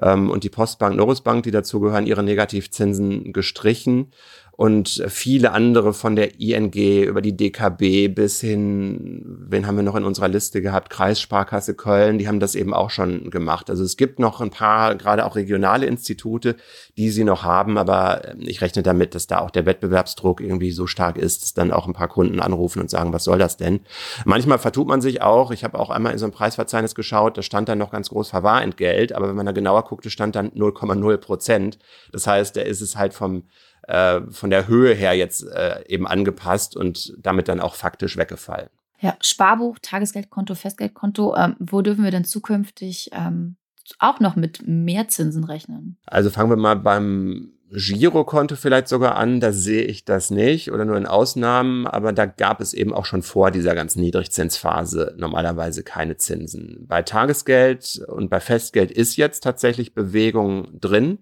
ähm, 0.01 0.31
und 0.31 0.45
die 0.45 0.51
Postbank 0.51 0.97
Norris 0.97 1.21
Bank, 1.21 1.43
die 1.43 1.51
dazugehören, 1.51 2.07
ihre 2.07 2.23
Negativzinsen 2.23 3.33
gestrichen 3.33 4.13
und 4.57 5.05
viele 5.09 5.53
andere 5.53 5.93
von 5.93 6.15
der 6.15 6.41
ING 6.41 6.73
über 6.73 7.21
die 7.21 7.37
DKB 7.37 8.15
bis 8.15 8.41
hin, 8.41 9.23
wen 9.49 9.67
haben 9.67 9.77
wir 9.77 9.83
noch 9.83 9.97
in 9.97 10.05
unserer 10.05 10.29
Liste 10.29 10.63
gehabt, 10.63 10.91
Kreissparkasse 10.91 11.75
Köln, 11.75 12.19
die 12.19 12.29
haben 12.29 12.39
das 12.39 12.55
eben 12.55 12.73
auch 12.73 12.91
schon 12.91 13.31
gemacht. 13.31 13.69
Also 13.69 13.83
es 13.83 13.97
gibt 13.97 14.21
noch 14.21 14.41
ein 14.41 14.51
paar, 14.51 14.95
gerade 14.95 15.27
auch 15.27 15.35
regionale 15.35 15.87
Institute, 15.87 16.57
die 16.97 17.11
sie 17.11 17.25
noch 17.25 17.43
haben, 17.43 17.79
aber 17.79 18.35
ich 18.39 18.61
rechne 18.61 18.85
damit, 18.85 19.15
dass 19.15 19.27
da 19.27 19.41
auch 19.41 19.51
der 19.51 19.67
Wettbewerbsdruck 19.67 20.41
irgendwie 20.41 20.71
so 20.71 20.87
stark 20.87 21.19
ist, 21.19 21.43
dass 21.43 21.55
dann 21.55 21.73
auch 21.73 21.89
ein 21.89 21.93
paar 21.93 22.09
Kunden 22.09 22.39
anrufen 22.39 22.81
und 22.81 22.91
sagen, 22.91 23.13
was 23.13 23.25
soll 23.25 23.39
das 23.39 23.57
denn? 23.57 23.81
Manchmal 24.25 24.59
vertut 24.59 24.87
man 24.87 25.01
sich 25.01 25.21
auch. 25.21 25.51
Ich 25.51 25.65
habe 25.65 25.79
auch 25.79 25.91
einmal 25.91 26.13
in 26.13 26.19
so 26.19 26.27
ein 26.27 26.33
Preisverzeichnis 26.33 26.95
geschaut, 26.95 27.37
da 27.37 27.43
stand 27.43 27.69
dann 27.69 27.79
noch 27.79 27.91
ganz 27.91 28.11
groß 28.11 28.31
Verwahrentgelt, 28.31 29.13
aber 29.13 29.29
wenn 29.29 29.37
man 29.37 29.47
da 29.47 29.53
genauer 29.53 29.85
guckte, 29.85 30.11
stand 30.11 30.37
dann 30.37 30.51
0,0 30.51 31.17
Prozent. 31.17 31.79
Das 32.13 32.29
heißt, 32.29 32.57
da 32.57 32.61
ist 32.61 32.81
es 32.81 32.97
halt 32.97 33.15
vom 33.15 33.45
äh, 33.87 34.21
von 34.31 34.51
der 34.51 34.69
Höhe 34.69 34.95
her 34.95 35.15
jetzt 35.15 35.47
äh, 35.47 35.85
eben 35.89 36.07
angepasst 36.07 36.77
und 36.77 37.15
damit 37.19 37.49
dann 37.49 37.61
auch 37.61 37.75
faktisch 37.75 38.17
weggefallen. 38.17 38.69
Ja, 39.01 39.17
Sparbuch, 39.21 39.79
Tagesgeldkonto, 39.83 40.55
Festgeldkonto, 40.55 41.37
ähm, 41.37 41.57
wo 41.59 41.83
dürfen 41.83 42.05
wir 42.05 42.11
denn 42.11 42.25
zukünftig 42.25 43.11
ähm, 43.13 43.57
auch 43.99 44.21
noch 44.21 44.37
mit 44.37 44.67
mehr 44.67 45.09
Zinsen 45.09 45.45
rechnen? 45.45 45.99
Also 46.07 46.31
fangen 46.31 46.51
wir 46.51 46.57
mal 46.57 46.77
beim 46.77 47.55
Girokonto 47.71 48.57
vielleicht 48.57 48.89
sogar 48.89 49.17
an, 49.17 49.41
da 49.41 49.53
sehe 49.53 49.83
ich 49.83 50.05
das 50.05 50.31
nicht 50.31 50.71
oder 50.71 50.85
nur 50.85 50.97
in 50.97 51.07
Ausnahmen, 51.07 51.87
aber 51.87 52.13
da 52.13 52.25
gab 52.27 52.61
es 52.61 52.73
eben 52.73 52.93
auch 52.93 53.05
schon 53.05 53.23
vor 53.23 53.51
dieser 53.51 53.75
ganzen 53.75 54.01
Niedrigzinsphase 54.01 55.15
normalerweise 55.17 55.83
keine 55.83 56.17
Zinsen. 56.17 56.87
Bei 56.87 57.03
Tagesgeld 57.03 58.05
und 58.07 58.31
bei 58.31 58.39
Festgeld 58.39 58.93
ist 58.93 59.17
jetzt 59.17 59.43
tatsächlich 59.43 59.95
Bewegung 59.95 60.79
drin. 60.81 61.19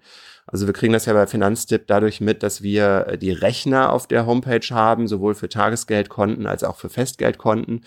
Also 0.52 0.66
wir 0.66 0.74
kriegen 0.74 0.92
das 0.92 1.06
ja 1.06 1.14
bei 1.14 1.26
Finanztipp 1.26 1.86
dadurch 1.86 2.20
mit, 2.20 2.42
dass 2.42 2.62
wir 2.62 3.06
äh, 3.08 3.18
die 3.18 3.32
Rechner 3.32 3.90
auf 3.90 4.06
der 4.06 4.26
Homepage 4.26 4.66
haben, 4.70 5.08
sowohl 5.08 5.34
für 5.34 5.48
Tagesgeldkonten 5.48 6.46
als 6.46 6.62
auch 6.62 6.76
für 6.76 6.90
Festgeldkonten. 6.90 7.86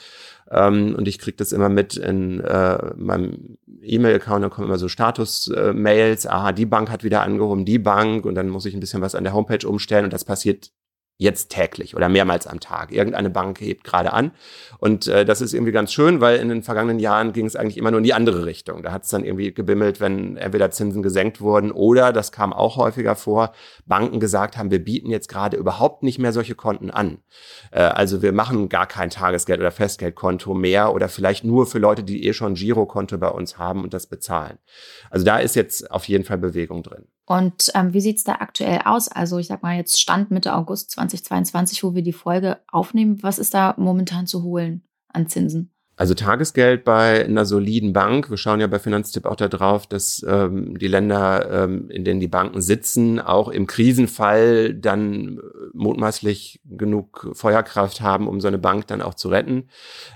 Ähm, 0.50 0.96
und 0.98 1.08
ich 1.08 1.20
kriege 1.20 1.38
das 1.38 1.52
immer 1.52 1.70
mit 1.70 1.96
in 1.96 2.40
äh, 2.42 2.94
meinem 2.96 3.58
E-Mail-Account, 3.84 4.44
da 4.44 4.50
kommen 4.50 4.68
immer 4.68 4.80
so 4.80 4.88
Status-Mails, 4.88 6.26
aha, 6.26 6.52
die 6.54 6.66
Bank 6.66 6.90
hat 6.90 7.04
wieder 7.04 7.22
angehoben, 7.22 7.66
die 7.66 7.78
Bank, 7.78 8.26
und 8.26 8.34
dann 8.34 8.50
muss 8.50 8.66
ich 8.66 8.74
ein 8.74 8.80
bisschen 8.80 9.02
was 9.02 9.14
an 9.14 9.24
der 9.24 9.34
Homepage 9.34 9.68
umstellen. 9.68 10.06
Und 10.06 10.14
das 10.14 10.26
passiert 10.26 10.72
jetzt 11.18 11.50
täglich 11.50 11.96
oder 11.96 12.10
mehrmals 12.10 12.46
am 12.46 12.60
Tag. 12.60 12.92
Irgendeine 12.92 13.30
Bank 13.30 13.62
hebt 13.62 13.86
gerade 13.86 14.12
an. 14.12 14.32
Und 14.80 15.08
äh, 15.08 15.24
das 15.24 15.40
ist 15.40 15.54
irgendwie 15.54 15.72
ganz 15.72 15.94
schön, 15.94 16.20
weil 16.20 16.40
in 16.40 16.50
den 16.50 16.62
vergangenen 16.62 17.00
Jahren 17.00 17.32
ging 17.32 17.46
es 17.46 17.56
eigentlich 17.56 17.78
immer 17.78 17.92
nur 17.92 18.00
in 18.00 18.04
die 18.04 18.14
andere 18.14 18.46
Richtung. 18.46 18.84
Da 18.84 18.92
hat 18.92 19.04
es 19.04 19.10
dann 19.10 19.24
irgendwie 19.24 19.54
gebimmelt, 19.54 20.02
wenn 20.02 20.36
entweder 20.36 20.72
Zinsen 20.72 21.02
gesenkt 21.02 21.40
wurden 21.40 21.72
oder, 21.72 22.12
das 22.12 22.34
kam 22.34 22.52
auch 22.52 22.76
häufiger 22.76 23.16
vor, 23.16 23.54
Banken 23.86 24.20
gesagt 24.20 24.58
haben, 24.58 24.72
wir 24.72 24.84
bieten 24.84 25.10
jetzt 25.10 25.30
gerade 25.30 25.56
überhaupt 25.56 26.04
nicht 26.04 26.20
mehr 26.20 26.34
solche 26.34 26.56
Konten 26.56 26.92
an. 26.92 27.20
Äh, 27.72 27.80
also 27.82 28.22
wir 28.22 28.34
machen 28.34 28.68
gar 28.68 28.88
kein 28.88 29.10
Tagesgeld- 29.10 29.60
oder 29.60 29.72
Festgeldkonto 29.72 30.54
mehr 30.54 30.94
oder 30.94 31.08
vielleicht 31.08 31.46
nur 31.46 31.66
für 31.66 31.80
Leute, 31.80 32.04
die 32.04 32.28
eh 32.28 32.34
schon 32.34 32.56
Girokonto 32.56 33.18
bei 33.18 33.30
uns 33.30 33.58
haben 33.58 33.84
und 33.84 33.94
das 33.94 34.08
bezahlen. 34.08 34.58
Also 35.10 35.26
da 35.26 35.38
ist 35.38 35.56
jetzt 35.56 35.90
auf 35.92 36.10
jeden 36.10 36.26
Fall 36.26 36.38
Bewegung 36.38 36.84
drin. 36.84 37.08
Und 37.26 37.72
ähm, 37.74 37.94
wie 37.94 38.02
sieht 38.02 38.18
es 38.18 38.24
da 38.24 38.34
aktuell 38.34 38.82
aus? 38.86 39.08
Also 39.08 39.40
ich 39.40 39.48
sag 39.48 39.64
mal 39.64 39.76
jetzt 39.76 40.00
Stand 40.00 40.32
Mitte 40.32 40.54
August 40.54 40.92
2022, 40.92 41.84
wo 41.84 41.96
wir 41.96 42.04
die 42.04 42.14
Folge 42.14 42.60
aufnehmen. 42.68 43.22
Was 43.22 43.40
ist 43.40 43.54
da 43.54 43.74
momentan 43.78 44.28
zu 44.28 44.44
holen 44.44 44.84
an 45.12 45.28
Zinsen? 45.28 45.72
Also 45.98 46.14
Tagesgeld 46.14 46.84
bei 46.84 47.24
einer 47.24 47.46
soliden 47.46 47.94
Bank. 47.94 48.30
Wir 48.30 48.36
schauen 48.36 48.60
ja 48.60 48.68
bei 48.68 48.80
Finanztipp 48.80 49.26
auch 49.26 49.38
darauf, 49.38 49.88
dass 49.88 50.26
ähm, 50.28 50.78
die 50.78 50.90
Länder, 50.90 51.64
ähm, 51.64 51.90
in 51.90 52.04
denen 52.04 52.20
die 52.20 52.28
Banken 52.28 52.62
sitzen, 52.62 53.22
auch 53.22 53.48
im 53.48 53.66
Krisenfall 53.66 54.74
dann 54.74 55.38
äh, 55.38 55.42
mutmaßlich 55.72 56.60
genug 56.66 57.30
Feuerkraft 57.32 58.02
haben, 58.02 58.28
um 58.28 58.42
so 58.42 58.50
eine 58.50 58.58
Bank 58.58 58.88
dann 58.88 59.02
auch 59.02 59.14
zu 59.14 59.30
retten. 59.30 59.70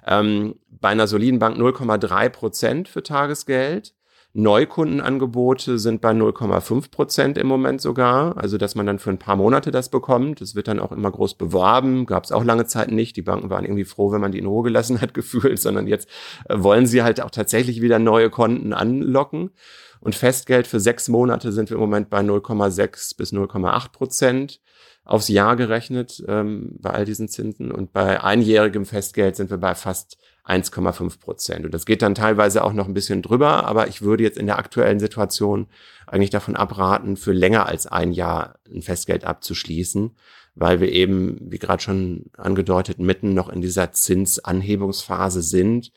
Ähm, 0.06 0.56
bei 0.70 0.90
einer 0.90 1.08
soliden 1.08 1.40
Bank 1.40 1.58
0,3 1.58 2.28
Prozent 2.30 2.90
für 2.90 3.02
Tagesgeld. 3.02 3.96
Neukundenangebote 4.42 5.80
sind 5.80 6.02
bei 6.02 6.12
0,5 6.12 6.92
Prozent 6.92 7.38
im 7.38 7.48
Moment 7.48 7.82
sogar. 7.82 8.38
Also, 8.38 8.58
dass 8.58 8.76
man 8.76 8.86
dann 8.86 9.00
für 9.00 9.10
ein 9.10 9.18
paar 9.18 9.36
Monate 9.36 9.72
das 9.72 9.90
bekommt. 9.90 10.42
Das 10.42 10.56
wird 10.56 10.68
dann 10.68 10.80
auch 10.80 10.92
immer 10.92 11.12
groß 11.12 11.36
beworben. 11.36 12.06
Gab 12.06 12.24
es 12.24 12.32
auch 12.32 12.44
lange 12.44 12.66
Zeit 12.66 12.92
nicht. 12.92 13.16
Die 13.16 13.22
Banken 13.22 13.50
waren 13.50 13.66
irgendwie 13.66 13.86
froh, 13.86 14.12
wenn 14.12 14.22
man 14.22 14.32
die 14.32 14.40
in 14.40 14.46
Ruhe 14.46 14.64
gelassen 14.64 15.02
hat, 15.02 15.14
gefühlt, 15.14 15.60
sondern 15.60 15.88
jetzt 15.88 16.10
äh, 16.48 16.56
wollen 16.58 16.86
sie 16.86 17.04
halt 17.04 17.22
auch 17.22 17.32
tatsächlich 17.32 17.82
wieder 17.82 18.00
neue 18.00 18.30
Konten 18.30 18.74
anlocken. 18.74 19.52
Und 20.00 20.16
Festgeld 20.16 20.68
für 20.68 20.80
sechs 20.80 21.10
Monate 21.10 21.52
sind 21.52 21.70
wir 21.70 21.76
im 21.76 21.82
Moment 21.82 22.10
bei 22.10 22.22
0,6 22.22 23.18
bis 23.18 23.34
0,8 23.34 23.92
Prozent 23.92 24.62
aufs 25.04 25.28
Jahr 25.28 25.56
gerechnet 25.56 26.24
ähm, 26.28 26.78
bei 26.80 26.92
all 26.92 27.06
diesen 27.06 27.28
Zinsen. 27.28 27.72
Und 27.72 27.94
bei 27.94 28.24
einjährigem 28.24 28.86
Festgeld 28.86 29.36
sind 29.36 29.50
wir 29.50 29.58
bei 29.58 29.76
fast 29.76 30.18
1,5 30.50 31.20
Prozent. 31.20 31.66
Und 31.66 31.74
das 31.74 31.86
geht 31.86 32.02
dann 32.02 32.16
teilweise 32.16 32.64
auch 32.64 32.74
noch 32.74 32.88
ein 32.88 32.94
bisschen 32.94 33.22
drüber, 33.22 33.66
aber 33.66 33.88
ich 33.88 34.02
würde 34.02 34.24
jetzt 34.24 34.38
in 34.38 34.48
der 34.48 34.58
aktuellen 34.58 35.00
Situation 35.00 35.68
eigentlich 36.08 36.32
davon 36.32 36.56
abraten, 36.56 37.18
für 37.18 37.32
länger 37.32 37.68
als 37.68 37.88
ein 37.88 38.12
Jahr 38.12 38.56
ein 38.70 38.82
Festgeld 38.82 39.26
abzuschließen, 39.26 40.16
weil 40.56 40.82
wir 40.82 40.92
eben, 40.92 41.38
wie 41.42 41.60
gerade 41.60 41.82
schon 41.82 42.26
angedeutet, 42.36 43.00
mitten 43.00 43.34
noch 43.34 43.50
in 43.50 43.62
dieser 43.62 43.92
Zinsanhebungsphase 43.92 45.42
sind. 45.42 45.92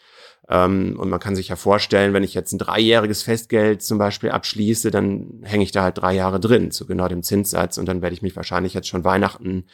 Ähm, 0.49 0.97
und 0.99 1.09
man 1.09 1.21
kann 1.21 1.35
sich 1.35 1.49
ja 1.49 1.57
vorstellen, 1.57 2.13
wenn 2.13 2.25
ich 2.25 2.35
jetzt 2.35 2.53
ein 2.53 2.59
dreijähriges 2.59 3.23
Festgeld 3.23 3.83
zum 3.83 3.99
Beispiel 3.99 4.31
abschließe, 4.31 4.91
dann 4.91 5.41
hänge 5.43 5.65
ich 5.65 5.73
da 5.73 5.83
halt 5.83 5.99
drei 5.99 6.15
Jahre 6.15 6.41
drin 6.41 6.71
zu 6.71 6.87
genau 6.87 7.09
dem 7.09 7.23
Zinssatz 7.23 7.79
und 7.79 7.87
dann 7.87 8.03
werde 8.03 8.15
ich 8.15 8.23
mich 8.23 8.37
wahrscheinlich 8.37 8.75
jetzt 8.75 8.89
schon 8.89 9.05
Weihnachten 9.05 9.65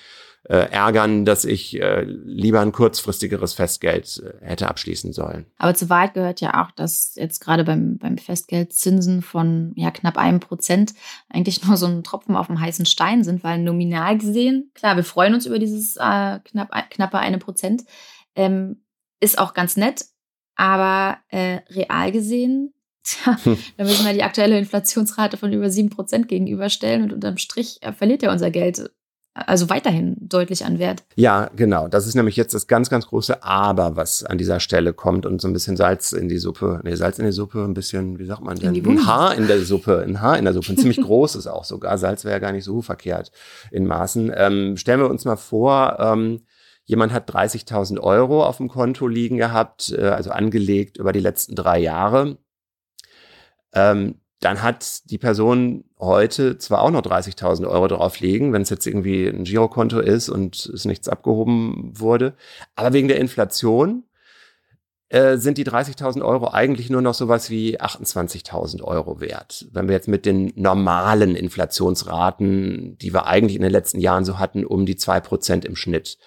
äh, 0.49 0.71
ärgern, 0.71 1.27
dass 1.27 1.45
ich 1.45 1.79
äh, 1.79 2.03
lieber 2.05 2.61
ein 2.61 2.73
kurzfristigeres 2.73 3.53
Festgeld 3.53 4.23
äh, 4.25 4.47
hätte 4.47 4.69
abschließen 4.69 5.13
sollen. 5.13 5.45
Aber 5.59 5.75
zu 5.75 5.91
Wahrheit 5.91 6.15
gehört 6.15 6.41
ja 6.41 6.65
auch, 6.65 6.71
dass 6.71 7.15
jetzt 7.17 7.41
gerade 7.41 7.65
beim, 7.65 7.99
beim 7.99 8.17
Festgeld 8.17 8.73
Zinsen 8.73 9.21
von 9.21 9.73
ja, 9.77 9.91
knapp 9.91 10.17
einem 10.17 10.41
Prozent 10.41 10.95
eigentlich 11.29 11.63
nur 11.67 11.77
so 11.77 11.87
ein 11.87 12.03
Tropfen 12.03 12.35
auf 12.35 12.47
dem 12.47 12.61
heißen 12.61 12.87
Stein 12.87 13.25
sind, 13.25 13.45
weil 13.45 13.59
nominal 13.59 14.17
gesehen, 14.17 14.71
klar, 14.75 14.97
wir 14.97 15.05
freuen 15.05 15.35
uns 15.35 15.45
über 15.45 15.59
dieses 15.59 15.97
äh, 15.97 16.39
knapp, 16.41 16.73
knappe 16.91 17.19
eine 17.19 17.39
Prozent, 17.39 17.85
ähm, 18.35 18.83
ist 19.21 19.39
auch 19.39 19.53
ganz 19.53 19.77
nett, 19.77 20.07
aber 20.57 21.19
äh, 21.29 21.61
real 21.71 22.11
gesehen 22.11 22.73
Tja, 23.09 23.39
da 23.79 23.85
müssen 23.85 24.05
wir 24.05 24.13
die 24.13 24.23
aktuelle 24.23 24.59
Inflationsrate 24.59 25.39
von 25.39 25.51
über 25.51 25.67
7% 25.67 26.27
gegenüberstellen 26.27 27.05
und 27.05 27.13
unterm 27.15 27.39
Strich 27.39 27.79
äh, 27.81 27.93
verliert 27.93 28.23
ja 28.23 28.31
unser 28.31 28.51
Geld 28.51 28.91
also 29.47 29.71
weiterhin 29.71 30.17
deutlich 30.21 30.65
an 30.65 30.79
Wert. 30.79 31.05
Ja, 31.17 31.51
genau. 31.55 31.89
Das 31.89 32.07
ist 32.07 32.15
nämlich 32.15 32.37
jetzt 32.37 32.55
das 32.55 32.67
ganz, 32.67 32.91
ganz 32.91 33.07
große 33.07 33.43
Aber, 33.43 33.97
was 33.97 34.25
an 34.25 34.39
dieser 34.39 34.61
Stelle 34.61 34.93
kommt 34.93 35.27
und 35.27 35.41
so 35.41 35.49
ein 35.49 35.53
bisschen 35.53 35.77
Salz 35.77 36.13
in 36.13 36.29
die 36.29 36.39
Suppe, 36.39 36.81
nee, 36.85 36.95
Salz 36.95 37.19
in 37.19 37.27
die 37.27 37.33
Suppe, 37.33 37.65
ein 37.65 37.75
bisschen, 37.75 38.19
wie 38.19 38.27
sagt 38.27 38.43
man 38.43 38.57
denn? 38.59 38.75
Ein 38.75 39.07
Haar 39.07 39.35
in 39.35 39.47
der 39.47 39.61
Suppe, 39.61 40.05
ein 40.07 40.21
Haar 40.21 40.39
in 40.39 40.45
der 40.45 40.55
Suppe, 40.55 40.73
ein 40.73 40.79
ziemlich 40.79 41.01
großes 41.01 41.47
auch 41.47 41.65
sogar. 41.65 41.99
Salz 41.99 42.25
wäre 42.25 42.35
ja 42.35 42.39
gar 42.39 42.53
nicht 42.53 42.65
so 42.65 42.83
verkehrt 42.83 43.33
in 43.71 43.87
Maßen. 43.87 44.33
Ähm, 44.35 44.77
stellen 44.77 45.01
wir 45.01 45.11
uns 45.11 45.25
mal 45.25 45.37
vor, 45.37 45.97
ähm, 46.01 46.41
jemand 46.85 47.13
hat 47.13 47.31
30.000 47.33 48.01
Euro 48.01 48.45
auf 48.45 48.57
dem 48.57 48.69
Konto 48.69 49.07
liegen 49.07 49.37
gehabt, 49.37 49.93
äh, 49.93 50.09
also 50.09 50.31
angelegt 50.31 50.97
über 50.97 51.13
die 51.13 51.21
letzten 51.21 51.55
drei 51.55 51.79
Jahre. 51.79 52.39
Ähm, 53.75 54.21
dann 54.41 54.63
hat 54.63 55.11
die 55.11 55.19
Person 55.19 55.85
heute 55.99 56.59
zwar 56.59 56.83
auch 56.83 56.91
noch 56.91 57.03
30.000 57.03 57.67
Euro 57.67 57.89
drauf 57.89 58.21
liegen, 58.21 58.53
wenn 58.53 58.63
es 58.63 58.71
jetzt 58.71 58.87
irgendwie 58.87 59.27
ein 59.27 59.45
Girokonto 59.45 59.99
ist 59.99 60.29
und 60.29 60.67
es 60.67 60.85
nichts 60.85 61.09
abgehoben 61.09 61.93
wurde, 61.95 62.35
aber 62.77 62.93
wegen 62.93 63.09
der 63.09 63.19
Inflation 63.19 64.05
äh, 65.09 65.39
sind 65.39 65.57
die 65.57 65.65
30.000 65.65 66.23
Euro 66.23 66.49
eigentlich 66.53 66.91
nur 66.91 67.01
noch 67.01 67.15
sowas 67.15 67.49
wie 67.49 67.81
28.000 67.81 68.83
Euro 68.83 69.21
wert. 69.21 69.67
Wenn 69.73 69.89
wir 69.89 69.95
jetzt 69.95 70.09
mit 70.09 70.27
den 70.27 70.53
normalen 70.55 71.35
Inflationsraten, 71.35 72.99
die 72.99 73.15
wir 73.15 73.27
eigentlich 73.27 73.57
in 73.57 73.63
den 73.63 73.73
letzten 73.73 74.01
Jahren 74.01 74.27
so 74.27 74.39
hatten, 74.39 74.67
um 74.67 74.85
die 74.85 74.97
zwei 74.97 75.21
Prozent 75.21 75.65
im 75.65 75.77
Schnitt 75.77 76.19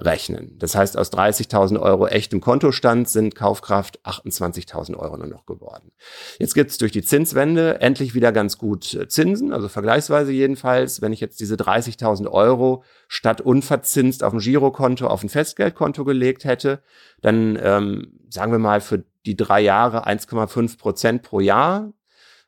rechnen. 0.00 0.56
Das 0.58 0.74
heißt, 0.74 0.96
aus 0.96 1.12
30.000 1.12 1.80
Euro 1.80 2.06
echtem 2.06 2.40
Kontostand 2.40 3.08
sind 3.08 3.34
Kaufkraft 3.34 4.04
28.000 4.04 4.96
Euro 4.96 5.16
nur 5.16 5.26
noch 5.26 5.46
geworden. 5.46 5.92
Jetzt 6.38 6.54
gibt 6.54 6.70
es 6.70 6.78
durch 6.78 6.92
die 6.92 7.02
Zinswende 7.02 7.80
endlich 7.80 8.14
wieder 8.14 8.32
ganz 8.32 8.58
gut 8.58 8.94
äh, 8.94 9.08
Zinsen, 9.08 9.52
also 9.52 9.68
vergleichsweise 9.68 10.32
jedenfalls. 10.32 11.02
Wenn 11.02 11.12
ich 11.12 11.20
jetzt 11.20 11.40
diese 11.40 11.56
30.000 11.56 12.30
Euro 12.30 12.84
statt 13.08 13.40
unverzinst 13.40 14.22
auf 14.22 14.32
ein 14.32 14.38
Girokonto, 14.38 15.06
auf 15.06 15.22
ein 15.22 15.28
Festgeldkonto 15.28 16.04
gelegt 16.04 16.44
hätte, 16.44 16.82
dann 17.20 17.58
ähm, 17.60 18.12
sagen 18.30 18.52
wir 18.52 18.58
mal 18.58 18.80
für 18.80 19.04
die 19.26 19.36
drei 19.36 19.60
Jahre 19.60 20.06
1,5 20.06 20.78
Prozent 20.78 21.22
pro 21.22 21.40
Jahr 21.40 21.92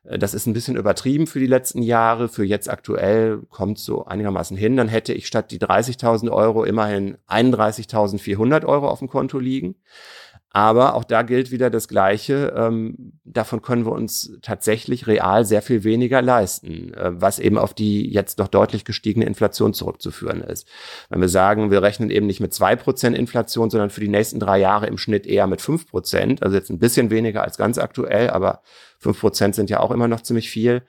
das 0.03 0.33
ist 0.33 0.47
ein 0.47 0.55
bisschen 0.55 0.77
übertrieben 0.77 1.27
für 1.27 1.41
die 1.41 1.47
letzten 1.47 1.83
Jahre. 1.83 2.29
Für 2.29 2.45
jetzt 2.45 2.71
aktuell 2.71 3.43
kommt 3.51 3.79
so 3.79 4.07
einigermaßen 4.07 4.57
hin. 4.57 4.77
Dann 4.77 4.89
hätte 4.89 5.13
ich 5.13 5.27
statt 5.27 5.51
die 5.51 5.59
30.000 5.59 6.31
Euro 6.31 6.65
immerhin 6.65 7.19
31.400 7.29 8.65
Euro 8.65 8.89
auf 8.89 9.01
dem 9.01 9.09
Konto 9.09 9.39
liegen. 9.39 9.77
Aber 10.53 10.95
auch 10.97 11.05
da 11.05 11.23
gilt 11.23 11.53
wieder 11.53 11.71
das 11.71 11.87
Gleiche. 11.87 12.53
Ähm, 12.57 13.13
davon 13.25 13.63
können 13.63 13.87
wir 13.87 13.93
uns 13.93 14.37
tatsächlich 14.43 15.07
real 15.07 15.45
sehr 15.45 15.63
viel 15.63 15.85
weniger 15.85 16.23
leisten, 16.23 16.93
äh, 16.95 17.13
was 17.13 17.39
eben 17.39 17.57
auf 17.57 17.73
die 17.73 18.11
jetzt 18.13 18.41
doch 18.41 18.49
deutlich 18.49 18.85
gestiegene 18.85 19.27
Inflation 19.27 19.75
zurückzuführen 19.75 20.41
ist. 20.41 20.67
Wenn 21.09 21.21
wir 21.21 21.29
sagen, 21.29 21.71
wir 21.71 21.83
rechnen 21.83 22.11
eben 22.11 22.27
nicht 22.27 22.41
mit 22.41 22.53
zwei 22.53 22.75
Prozent 22.75 23.17
Inflation, 23.17 23.71
sondern 23.71 23.91
für 23.91 24.01
die 24.01 24.09
nächsten 24.09 24.41
drei 24.41 24.59
Jahre 24.59 24.89
im 24.89 24.99
Schnitt 24.99 25.25
eher 25.25 25.47
mit 25.47 25.61
fünf 25.61 25.87
Prozent, 25.87 26.43
also 26.43 26.57
jetzt 26.57 26.71
ein 26.71 26.81
bisschen 26.81 27.11
weniger 27.11 27.45
als 27.45 27.57
ganz 27.57 27.79
aktuell, 27.79 28.31
aber 28.31 28.63
fünf 29.01 29.19
Prozent 29.19 29.57
sind 29.57 29.71
ja 29.71 29.81
auch 29.81 29.91
immer 29.91 30.07
noch 30.07 30.21
ziemlich 30.21 30.51
viel 30.51 30.83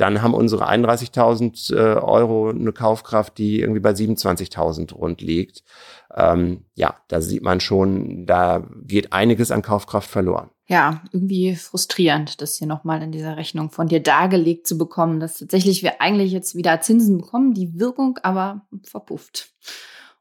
dann 0.00 0.22
haben 0.22 0.34
unsere 0.34 0.68
31.000 0.68 1.74
äh, 1.74 2.00
Euro 2.00 2.48
eine 2.48 2.72
Kaufkraft, 2.72 3.36
die 3.36 3.60
irgendwie 3.60 3.80
bei 3.80 3.90
27.000 3.90 4.94
rund 4.94 5.20
liegt. 5.20 5.62
Ähm, 6.14 6.64
ja, 6.74 6.96
da 7.08 7.20
sieht 7.20 7.42
man 7.42 7.60
schon, 7.60 8.24
da 8.24 8.66
geht 8.82 9.12
einiges 9.12 9.50
an 9.50 9.60
Kaufkraft 9.60 10.08
verloren. 10.08 10.50
Ja, 10.66 11.02
irgendwie 11.12 11.54
frustrierend, 11.54 12.40
das 12.40 12.56
hier 12.56 12.66
nochmal 12.66 13.02
in 13.02 13.12
dieser 13.12 13.36
Rechnung 13.36 13.70
von 13.70 13.88
dir 13.88 14.00
dargelegt 14.00 14.66
zu 14.66 14.78
bekommen, 14.78 15.20
dass 15.20 15.38
tatsächlich 15.38 15.82
wir 15.82 16.00
eigentlich 16.00 16.32
jetzt 16.32 16.54
wieder 16.54 16.80
Zinsen 16.80 17.18
bekommen, 17.18 17.52
die 17.52 17.78
Wirkung 17.78 18.18
aber 18.22 18.62
verpufft. 18.84 19.50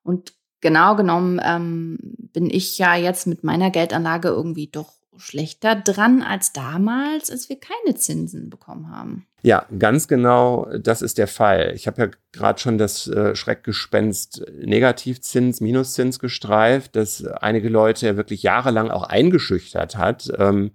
Und 0.03 0.33
genau 0.59 0.95
genommen 0.97 1.39
ähm, 1.41 1.99
bin 2.33 2.49
ich 2.49 2.77
ja 2.79 2.95
jetzt 2.95 3.27
mit 3.27 3.45
meiner 3.45 3.69
Geldanlage 3.69 4.27
irgendwie 4.27 4.67
doch 4.67 4.98
schlechter 5.17 5.75
dran 5.75 6.21
als 6.21 6.53
damals, 6.53 7.29
als 7.29 7.49
wir 7.49 7.59
keine 7.59 7.95
Zinsen 7.95 8.49
bekommen 8.49 8.89
haben. 8.89 9.27
Ja, 9.41 9.65
ganz 9.77 10.07
genau, 10.07 10.69
das 10.77 11.01
ist 11.01 11.17
der 11.17 11.27
Fall. 11.27 11.71
Ich 11.73 11.87
habe 11.87 12.01
ja 12.01 12.09
gerade 12.33 12.59
schon 12.59 12.77
das 12.77 13.07
äh, 13.07 13.35
Schreckgespenst 13.35 14.45
Negativzins, 14.63 15.61
Minuszins 15.61 16.19
gestreift, 16.19 16.95
das 16.95 17.25
einige 17.25 17.69
Leute 17.69 18.05
ja 18.05 18.17
wirklich 18.17 18.43
jahrelang 18.43 18.91
auch 18.91 19.03
eingeschüchtert 19.03 19.95
hat. 19.95 20.29
Ähm, 20.37 20.71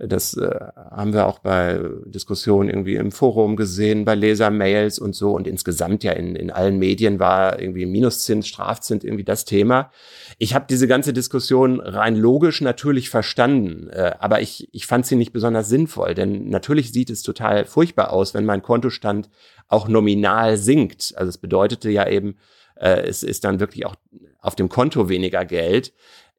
das 0.00 0.36
äh, 0.36 0.48
haben 0.90 1.12
wir 1.12 1.26
auch 1.26 1.40
bei 1.40 1.80
Diskussionen 2.04 2.68
irgendwie 2.68 2.94
im 2.94 3.10
Forum 3.10 3.56
gesehen, 3.56 4.04
bei 4.04 4.14
Lesermails 4.14 4.98
und 4.98 5.14
so. 5.14 5.32
Und 5.32 5.48
insgesamt 5.48 6.04
ja 6.04 6.12
in, 6.12 6.36
in 6.36 6.50
allen 6.50 6.78
Medien 6.78 7.18
war 7.18 7.60
irgendwie 7.60 7.86
Minuszins, 7.86 8.46
Strafzins 8.46 9.02
irgendwie 9.02 9.24
das 9.24 9.44
Thema. 9.44 9.90
Ich 10.38 10.54
habe 10.54 10.66
diese 10.68 10.86
ganze 10.86 11.12
Diskussion 11.12 11.80
rein 11.80 12.14
logisch 12.14 12.60
natürlich 12.60 13.10
verstanden, 13.10 13.88
äh, 13.90 14.12
aber 14.20 14.40
ich, 14.40 14.68
ich 14.72 14.86
fand 14.86 15.06
sie 15.06 15.16
nicht 15.16 15.32
besonders 15.32 15.68
sinnvoll, 15.68 16.14
denn 16.14 16.48
natürlich 16.48 16.92
sieht 16.92 17.10
es 17.10 17.22
total 17.22 17.64
furchtbar 17.64 18.07
aus, 18.10 18.34
wenn 18.34 18.44
mein 18.44 18.62
Kontostand 18.62 19.30
auch 19.68 19.88
nominal 19.88 20.56
sinkt. 20.56 21.14
Also 21.16 21.28
es 21.28 21.38
bedeutete 21.38 21.90
ja 21.90 22.08
eben, 22.08 22.38
äh, 22.76 23.02
es 23.02 23.22
ist 23.22 23.44
dann 23.44 23.60
wirklich 23.60 23.86
auch 23.86 23.96
auf 24.40 24.54
dem 24.54 24.68
Konto 24.68 25.08
weniger 25.08 25.44
Geld. 25.44 25.92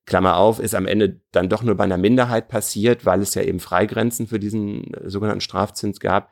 Klammer 0.05 0.38
auf, 0.38 0.60
ist 0.60 0.73
am 0.73 0.88
Ende 0.88 1.21
dann 1.32 1.49
doch 1.49 1.62
nur 1.62 1.75
bei 1.75 1.84
einer 1.84 1.97
Minderheit 1.97 2.47
passiert, 2.47 3.05
weil 3.05 3.21
es 3.21 3.36
ja 3.36 3.43
eben 3.43 3.60
Freigrenzen 3.60 4.27
für 4.27 4.39
diesen 4.39 4.93
äh, 4.93 5.10
sogenannten 5.10 5.41
Strafzins 5.41 5.99
gab. 5.99 6.32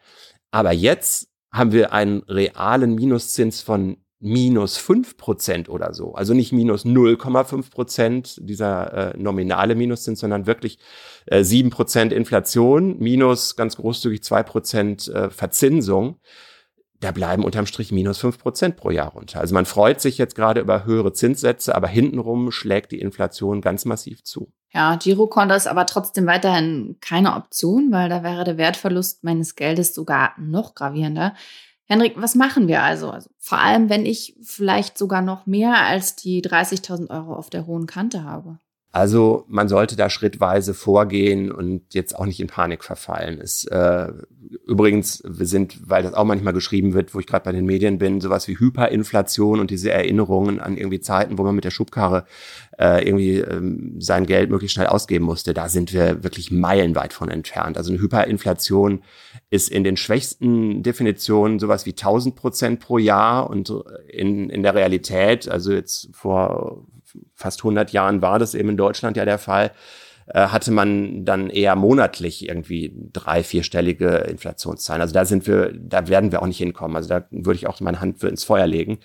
Aber 0.51 0.71
jetzt 0.71 1.29
haben 1.51 1.71
wir 1.71 1.93
einen 1.93 2.23
realen 2.23 2.95
Minuszins 2.95 3.61
von 3.61 3.97
minus 4.19 4.77
fünf 4.77 5.17
Prozent 5.17 5.69
oder 5.69 5.93
so. 5.93 6.13
Also 6.15 6.33
nicht 6.33 6.51
minus 6.51 6.85
0,5 6.85 7.69
Prozent 7.69 8.37
dieser 8.41 9.13
äh, 9.13 9.17
nominale 9.17 9.75
Minuszins, 9.75 10.19
sondern 10.19 10.47
wirklich 10.47 10.79
äh, 11.27 11.43
sieben 11.43 11.69
äh, 11.69 11.71
Prozent 11.71 12.13
Inflation 12.13 12.97
minus 12.99 13.55
ganz 13.55 13.75
großzügig 13.75 14.23
zwei 14.23 14.43
Prozent 14.43 15.07
äh, 15.07 15.29
Verzinsung 15.29 16.19
da 16.99 17.11
bleiben 17.11 17.43
unterm 17.43 17.65
Strich 17.65 17.91
minus 17.91 18.17
fünf 18.17 18.39
Prozent 18.39 18.75
pro 18.75 18.89
Jahr 18.89 19.09
runter. 19.09 19.39
Also 19.39 19.53
man 19.53 19.65
freut 19.65 20.01
sich 20.01 20.17
jetzt 20.17 20.35
gerade 20.35 20.61
über 20.61 20.85
höhere 20.85 21.13
Zinssätze, 21.13 21.75
aber 21.75 21.87
hintenrum 21.87 22.51
schlägt 22.51 22.91
die 22.91 22.99
Inflation 22.99 23.61
ganz 23.61 23.85
massiv 23.85 24.23
zu. 24.23 24.51
Ja, 24.73 24.95
Girokonto 24.95 25.55
ist 25.55 25.67
aber 25.67 25.85
trotzdem 25.85 26.25
weiterhin 26.25 26.97
keine 26.99 27.35
Option, 27.35 27.91
weil 27.91 28.09
da 28.09 28.23
wäre 28.23 28.43
der 28.43 28.57
Wertverlust 28.57 29.23
meines 29.23 29.55
Geldes 29.55 29.93
sogar 29.93 30.33
noch 30.37 30.75
gravierender. 30.75 31.35
Henrik, 31.87 32.21
was 32.21 32.35
machen 32.35 32.67
wir 32.67 32.83
also? 32.83 33.09
also 33.09 33.29
vor 33.39 33.59
allem, 33.59 33.89
wenn 33.89 34.05
ich 34.05 34.35
vielleicht 34.43 34.97
sogar 34.97 35.21
noch 35.21 35.45
mehr 35.45 35.85
als 35.85 36.15
die 36.15 36.41
30.000 36.41 37.09
Euro 37.09 37.33
auf 37.33 37.49
der 37.49 37.65
hohen 37.65 37.87
Kante 37.87 38.23
habe. 38.23 38.59
Also 38.97 39.45
man 39.47 39.67
sollte 39.67 39.95
da 39.95 40.09
schrittweise 40.09 40.73
vorgehen 40.73 41.51
und 41.51 41.93
jetzt 41.93 42.17
auch 42.17 42.25
nicht 42.25 42.39
in 42.39 42.47
Panik 42.47 42.83
verfallen. 42.83 43.39
Es, 43.39 43.63
äh, 43.65 44.11
übrigens, 44.65 45.21
wir 45.23 45.45
sind, 45.45 45.87
weil 45.87 46.01
das 46.01 46.15
auch 46.15 46.23
manchmal 46.23 46.53
geschrieben 46.53 46.95
wird, 46.95 47.13
wo 47.13 47.19
ich 47.19 47.27
gerade 47.27 47.43
bei 47.43 47.51
den 47.51 47.67
Medien 47.67 47.99
bin, 47.99 48.21
sowas 48.21 48.47
wie 48.47 48.57
Hyperinflation 48.57 49.59
und 49.59 49.69
diese 49.69 49.91
Erinnerungen 49.91 50.59
an 50.59 50.77
irgendwie 50.77 50.99
Zeiten, 50.99 51.37
wo 51.37 51.43
man 51.43 51.53
mit 51.53 51.63
der 51.63 51.69
Schubkarre 51.69 52.25
äh, 52.79 53.07
irgendwie 53.07 53.37
ähm, 53.37 53.97
sein 54.01 54.25
Geld 54.25 54.49
möglichst 54.49 54.73
schnell 54.73 54.87
ausgeben 54.87 55.25
musste. 55.25 55.53
Da 55.53 55.69
sind 55.69 55.93
wir 55.93 56.23
wirklich 56.23 56.49
meilenweit 56.49 57.13
von 57.13 57.29
entfernt. 57.29 57.77
Also 57.77 57.91
eine 57.91 58.01
Hyperinflation 58.01 59.03
ist 59.51 59.69
in 59.69 59.83
den 59.83 59.97
schwächsten 59.97 60.81
Definitionen 60.81 61.59
sowas 61.59 61.85
wie 61.85 61.91
1000 61.91 62.35
Prozent 62.35 62.79
pro 62.79 62.97
Jahr 62.97 63.47
und 63.47 63.71
in, 64.07 64.49
in 64.49 64.63
der 64.63 64.73
Realität, 64.73 65.47
also 65.47 65.71
jetzt 65.71 66.09
vor 66.13 66.87
fast 67.33 67.59
100 67.61 67.91
Jahren 67.91 68.21
war 68.21 68.39
das 68.39 68.55
eben 68.55 68.69
in 68.69 68.77
Deutschland 68.77 69.17
ja 69.17 69.25
der 69.25 69.39
Fall, 69.39 69.71
äh, 70.27 70.47
hatte 70.47 70.71
man 70.71 71.23
dann 71.23 71.49
eher 71.49 71.75
monatlich 71.75 72.49
irgendwie 72.49 72.93
drei, 73.13 73.43
vierstellige 73.43 74.09
Inflationszahlen. 74.29 75.01
Also 75.01 75.13
da 75.13 75.23
sind 75.23 75.47
wir, 75.47 75.71
da 75.73 76.09
werden 76.09 76.31
wir 76.31 76.41
auch 76.41 76.47
nicht 76.47 76.57
hinkommen. 76.57 76.97
Also 76.97 77.07
da 77.07 77.25
würde 77.31 77.57
ich 77.57 77.67
auch 77.67 77.79
meine 77.79 78.01
Hand 78.01 78.19
für 78.19 78.27
ins 78.27 78.43
Feuer 78.43 78.67
legen. 78.67 78.99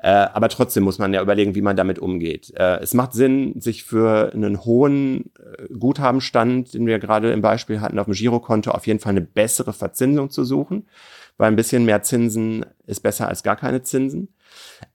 Äh, 0.00 0.08
aber 0.08 0.48
trotzdem 0.48 0.82
muss 0.82 0.98
man 0.98 1.14
ja 1.14 1.22
überlegen, 1.22 1.54
wie 1.54 1.62
man 1.62 1.76
damit 1.76 2.00
umgeht. 2.00 2.52
Äh, 2.56 2.80
es 2.80 2.92
macht 2.92 3.12
Sinn, 3.12 3.60
sich 3.60 3.84
für 3.84 4.32
einen 4.34 4.64
hohen 4.64 5.30
Guthabenstand, 5.78 6.74
den 6.74 6.86
wir 6.86 6.98
gerade 6.98 7.32
im 7.32 7.40
Beispiel 7.40 7.80
hatten, 7.80 7.98
auf 7.98 8.06
dem 8.06 8.14
Girokonto 8.14 8.72
auf 8.72 8.86
jeden 8.86 8.98
Fall 8.98 9.10
eine 9.10 9.20
bessere 9.20 9.72
Verzinsung 9.72 10.30
zu 10.30 10.44
suchen, 10.44 10.88
weil 11.36 11.48
ein 11.48 11.56
bisschen 11.56 11.84
mehr 11.84 12.02
Zinsen 12.02 12.66
ist 12.86 13.00
besser 13.00 13.28
als 13.28 13.42
gar 13.44 13.56
keine 13.56 13.82
Zinsen. 13.82 14.33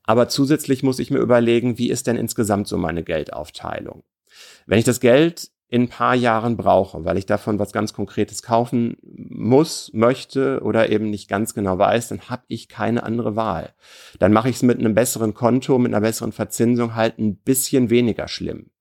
Aber 0.04 0.28
zusätzlich 0.30 0.84
muss 0.84 1.00
ich 1.00 1.12
mir 1.12 1.19
überlegen, 1.19 1.78
wie 1.78 1.89
ist 1.89 2.08
denn 2.08 2.15
insgesamt 2.15 2.67
so 2.67 2.78
meine 2.78 3.04
Geldaufteilung? 3.04 4.04
Wenn 4.65 4.80
ich 4.80 4.86
das 4.86 5.00
Geld 5.00 5.50
in 5.67 5.84
ein 5.84 5.88
paar 5.88 6.15
Jahren 6.15 6.58
brauche, 6.58 7.06
weil 7.06 7.17
ich 7.17 7.28
davon 7.28 7.60
was 7.60 7.72
ganz 7.72 7.93
Konkretes 7.93 8.41
kaufen 8.41 8.98
muss, 9.04 9.91
möchte 9.93 10.62
oder 10.63 10.89
eben 10.89 11.12
nicht 11.12 11.30
ganz 11.30 11.54
genau 11.54 11.78
weiß, 11.78 12.08
dann 12.08 12.22
habe 12.22 12.43
ich 12.48 12.69
keine 12.69 13.04
andere 13.04 13.36
Wahl. 13.36 13.74
Dann 14.17 14.34
mache 14.34 14.50
ich 14.50 14.56
es 14.58 14.63
mit 14.63 14.80
einem 14.80 14.95
besseren 14.95 15.36
Konto, 15.36 15.78
mit 15.78 15.93
einer 15.93 16.02
besseren 16.02 16.32
Verzinsung 16.32 16.95
halt 16.95 17.19
ein 17.19 17.36
bisschen 17.36 17.91
weniger 17.91 18.28
schlimm. 18.28 18.72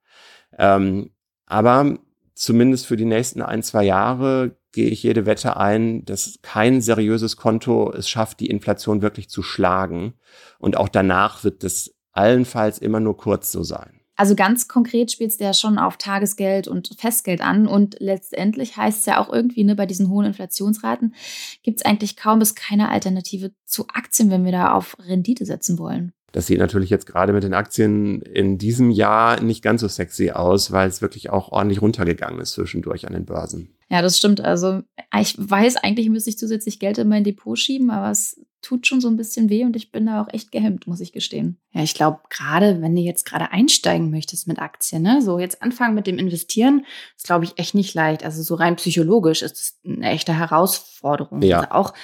Ähm, 0.57 1.11
aber 1.45 1.99
zumindest 2.39 2.87
für 2.87 2.97
die 2.97 3.05
nächsten 3.05 3.43
ein, 3.43 3.63
zwei 3.63 3.85
Jahre 3.85 4.57
gehe 4.73 4.89
ich 4.89 5.03
jede 5.03 5.27
Wette 5.27 5.57
ein, 5.57 6.05
dass 6.05 6.39
kein 6.43 6.81
seriöses 6.81 7.37
Konto 7.37 7.93
es 7.93 8.09
schafft, 8.09 8.41
die 8.41 8.47
Inflation 8.47 9.03
wirklich 9.03 9.29
zu 9.29 9.43
schlagen. 9.43 10.15
Und 10.59 10.77
auch 10.77 10.89
danach 10.89 11.43
wird 11.43 11.65
es 11.65 11.97
allenfalls 12.13 12.79
immer 12.79 13.01
nur 13.01 13.17
kurz 13.17 13.51
so 13.51 13.63
sein. 13.63 14.01
Also 14.15 14.35
ganz 14.35 14.67
konkret 14.67 15.13
spielt 15.13 15.31
es 15.31 15.39
ja 15.39 15.55
schon 15.55 15.79
auf 15.79 15.97
Tagesgeld 15.97 16.67
und 16.67 16.91
Festgeld 16.99 17.41
an. 17.41 17.67
Und 17.67 17.97
letztendlich 18.01 18.77
heißt 18.77 19.01
es 19.01 19.07
ja 19.07 19.21
auch 19.21 19.33
irgendwie, 19.33 19.65
ne, 19.65 19.77
bei 19.77 19.87
diesen 19.87 20.09
hohen 20.09 20.27
Inflationsraten 20.27 21.15
gibt 21.63 21.81
es 21.81 21.87
eigentlich 21.87 22.17
kaum 22.17 22.41
bis 22.41 22.55
keine 22.55 22.89
Alternative 22.89 23.53
zu 23.65 23.87
Aktien, 23.89 24.31
wenn 24.31 24.45
wir 24.45 24.53
da 24.53 24.73
auf 24.73 24.97
Rendite 24.99 25.45
setzen 25.45 25.79
wollen. 25.79 26.13
Das 26.33 26.47
sieht 26.47 26.59
natürlich 26.59 26.91
jetzt 26.91 27.07
gerade 27.07 27.33
mit 27.33 27.43
den 27.43 27.55
Aktien 27.55 28.21
in 28.23 28.59
diesem 28.59 28.91
Jahr 28.91 29.41
nicht 29.41 29.63
ganz 29.63 29.81
so 29.81 29.89
sexy 29.89 30.31
aus, 30.31 30.73
weil 30.73 30.89
es 30.89 31.01
wirklich 31.01 31.31
auch 31.31 31.53
ordentlich 31.53 31.81
runtergegangen 31.81 32.41
ist 32.41 32.53
zwischendurch 32.53 33.07
an 33.07 33.15
den 33.15 33.25
Börsen. 33.25 33.75
Ja, 33.91 34.03
das 34.03 34.19
stimmt. 34.19 34.43
Also 34.43 34.83
ich 35.19 35.35
weiß, 35.39 35.77
eigentlich 35.77 36.11
müsste 36.11 36.31
ich 36.31 36.39
zusätzlich 36.39 36.79
Geld 36.79 36.99
in 36.99 37.09
mein 37.09 37.25
Depot 37.25 37.59
schieben, 37.59 37.91
aber 37.91 38.11
es 38.11 38.39
tut 38.61 38.87
schon 38.87 39.01
so 39.01 39.09
ein 39.09 39.17
bisschen 39.17 39.51
weh 39.51 39.65
und 39.65 39.77
ich 39.77 39.93
bin 39.93 40.07
da 40.07 40.21
auch 40.21 40.29
echt 40.33 40.51
gehemmt, 40.51 40.87
muss 40.87 41.01
ich 41.01 41.13
gestehen. 41.13 41.59
Ja, 41.73 41.83
ich 41.83 41.95
glaube, 41.95 42.19
gerade 42.29 42.83
wenn 42.83 42.95
du 42.95 43.01
jetzt 43.01 43.25
gerade 43.25 43.53
einsteigen 43.53 44.11
möchtest 44.11 44.49
mit 44.49 44.59
Aktien, 44.59 45.03
ne, 45.03 45.23
so 45.23 45.39
jetzt 45.39 45.63
anfangen 45.63 45.95
mit 45.95 46.07
dem 46.07 46.19
Investieren, 46.19 46.85
ist, 47.17 47.27
glaube 47.27 47.45
ich, 47.45 47.59
echt 47.59 47.75
nicht 47.75 47.95
leicht. 47.95 48.25
Also 48.25 48.43
so 48.43 48.57
rein 48.57 48.77
psychologisch 48.77 49.43
ist 49.43 49.57
es 49.57 49.79
eine 49.87 50.11
echte 50.11 50.35
Herausforderung. 50.35 51.41
Ja. 51.43 51.61
Also 51.61 51.71
auch 51.71 51.95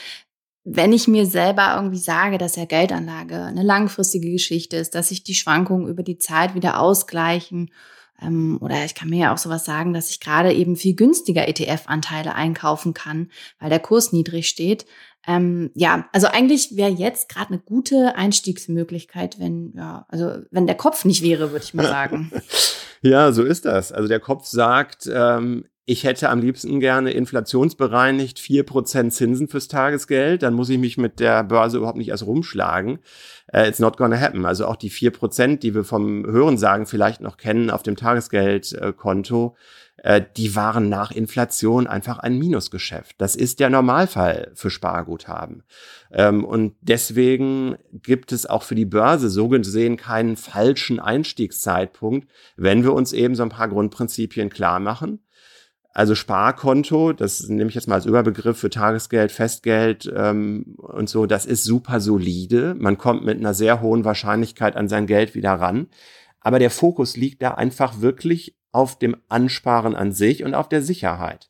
wenn 0.64 0.92
ich 0.92 1.08
mir 1.08 1.26
selber 1.26 1.74
irgendwie 1.76 1.98
sage, 1.98 2.38
dass 2.38 2.56
ja 2.56 2.64
Geldanlage 2.64 3.36
eine 3.36 3.62
langfristige 3.62 4.30
Geschichte 4.30 4.76
ist, 4.76 4.94
dass 4.94 5.08
sich 5.08 5.22
die 5.22 5.34
Schwankungen 5.34 5.88
über 5.88 6.02
die 6.02 6.18
Zeit 6.18 6.54
wieder 6.54 6.80
ausgleichen 6.80 7.70
ähm, 8.22 8.58
oder 8.60 8.84
ich 8.84 8.94
kann 8.94 9.10
mir 9.10 9.18
ja 9.18 9.34
auch 9.34 9.38
sowas 9.38 9.64
sagen, 9.64 9.92
dass 9.92 10.10
ich 10.10 10.20
gerade 10.20 10.52
eben 10.52 10.76
viel 10.76 10.94
günstiger 10.94 11.48
ETF-Anteile 11.48 12.34
einkaufen 12.34 12.94
kann, 12.94 13.30
weil 13.58 13.70
der 13.70 13.80
Kurs 13.80 14.12
niedrig 14.12 14.48
steht. 14.48 14.86
Ähm, 15.26 15.70
ja, 15.74 16.08
also 16.12 16.26
eigentlich 16.26 16.76
wäre 16.76 16.90
jetzt 16.90 17.28
gerade 17.28 17.48
eine 17.48 17.58
gute 17.58 18.14
Einstiegsmöglichkeit, 18.14 19.38
wenn, 19.38 19.72
ja, 19.74 20.04
also 20.08 20.42
wenn 20.50 20.66
der 20.66 20.76
Kopf 20.76 21.04
nicht 21.04 21.22
wäre, 21.22 21.50
würde 21.50 21.64
ich 21.64 21.74
mal 21.74 21.86
sagen. 21.88 22.30
ja, 23.02 23.32
so 23.32 23.42
ist 23.42 23.64
das. 23.64 23.90
Also 23.90 24.08
der 24.08 24.20
Kopf 24.20 24.46
sagt, 24.46 25.08
ähm, 25.12 25.64
ich 25.86 26.04
hätte 26.04 26.30
am 26.30 26.40
liebsten 26.40 26.80
gerne 26.80 27.10
inflationsbereinigt 27.10 28.38
vier 28.38 28.64
Prozent 28.64 29.12
Zinsen 29.12 29.48
fürs 29.48 29.68
Tagesgeld, 29.68 30.42
dann 30.42 30.54
muss 30.54 30.70
ich 30.70 30.78
mich 30.78 30.96
mit 30.96 31.20
der 31.20 31.44
Börse 31.44 31.76
überhaupt 31.76 31.98
nicht 31.98 32.08
erst 32.08 32.26
rumschlagen. 32.26 33.00
Uh, 33.54 33.58
it's 33.58 33.80
not 33.80 33.98
gonna 33.98 34.18
happen. 34.18 34.46
Also 34.46 34.66
auch 34.66 34.76
die 34.76 34.88
vier 34.88 35.10
Prozent, 35.10 35.62
die 35.62 35.74
wir 35.74 35.84
vom 35.84 36.24
Hörensagen 36.24 36.86
vielleicht 36.86 37.20
noch 37.20 37.36
kennen 37.36 37.68
auf 37.68 37.82
dem 37.82 37.96
Tagesgeldkonto, 37.96 39.56
uh, 40.02 40.20
die 40.38 40.56
waren 40.56 40.88
nach 40.88 41.10
Inflation 41.10 41.86
einfach 41.86 42.18
ein 42.18 42.38
Minusgeschäft. 42.38 43.16
Das 43.18 43.36
ist 43.36 43.60
der 43.60 43.68
Normalfall 43.68 44.52
für 44.54 44.70
Sparguthaben. 44.70 45.64
Um, 46.08 46.18
ähm, 46.18 46.44
und 46.46 46.76
deswegen 46.80 47.76
gibt 47.92 48.32
es 48.32 48.46
auch 48.46 48.62
für 48.62 48.74
die 48.74 48.86
Börse 48.86 49.28
so 49.28 49.48
gesehen 49.48 49.98
keinen 49.98 50.36
falschen 50.36 50.98
Einstiegszeitpunkt, 50.98 52.26
wenn 52.56 52.84
wir 52.84 52.94
uns 52.94 53.12
eben 53.12 53.34
so 53.34 53.42
ein 53.42 53.50
paar 53.50 53.68
Grundprinzipien 53.68 54.48
klar 54.48 54.80
machen 54.80 55.20
also 55.94 56.16
Sparkonto, 56.16 57.12
das 57.12 57.48
nehme 57.48 57.68
ich 57.68 57.76
jetzt 57.76 57.86
mal 57.86 57.94
als 57.94 58.04
Überbegriff 58.04 58.58
für 58.58 58.68
Tagesgeld, 58.68 59.30
Festgeld 59.30 60.12
ähm, 60.14 60.74
und 60.76 61.08
so, 61.08 61.26
das 61.26 61.46
ist 61.46 61.62
super 61.62 62.00
solide. 62.00 62.74
Man 62.76 62.98
kommt 62.98 63.24
mit 63.24 63.38
einer 63.38 63.54
sehr 63.54 63.80
hohen 63.80 64.04
Wahrscheinlichkeit 64.04 64.74
an 64.74 64.88
sein 64.88 65.06
Geld 65.06 65.36
wieder 65.36 65.52
ran. 65.52 65.86
Aber 66.40 66.58
der 66.58 66.70
Fokus 66.70 67.16
liegt 67.16 67.42
da 67.42 67.52
einfach 67.52 68.00
wirklich 68.00 68.56
auf 68.72 68.98
dem 68.98 69.16
Ansparen 69.28 69.94
an 69.94 70.10
sich 70.10 70.42
und 70.42 70.54
auf 70.54 70.68
der 70.68 70.82
Sicherheit. 70.82 71.48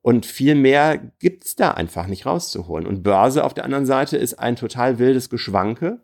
Und 0.00 0.24
viel 0.24 0.54
mehr 0.54 0.98
gibt's 1.18 1.54
da 1.54 1.72
einfach 1.72 2.06
nicht 2.06 2.24
rauszuholen. 2.24 2.86
Und 2.86 3.02
Börse 3.02 3.44
auf 3.44 3.52
der 3.52 3.64
anderen 3.64 3.86
Seite 3.86 4.16
ist 4.16 4.34
ein 4.34 4.56
total 4.56 4.98
wildes 4.98 5.28
Geschwanke. 5.28 6.00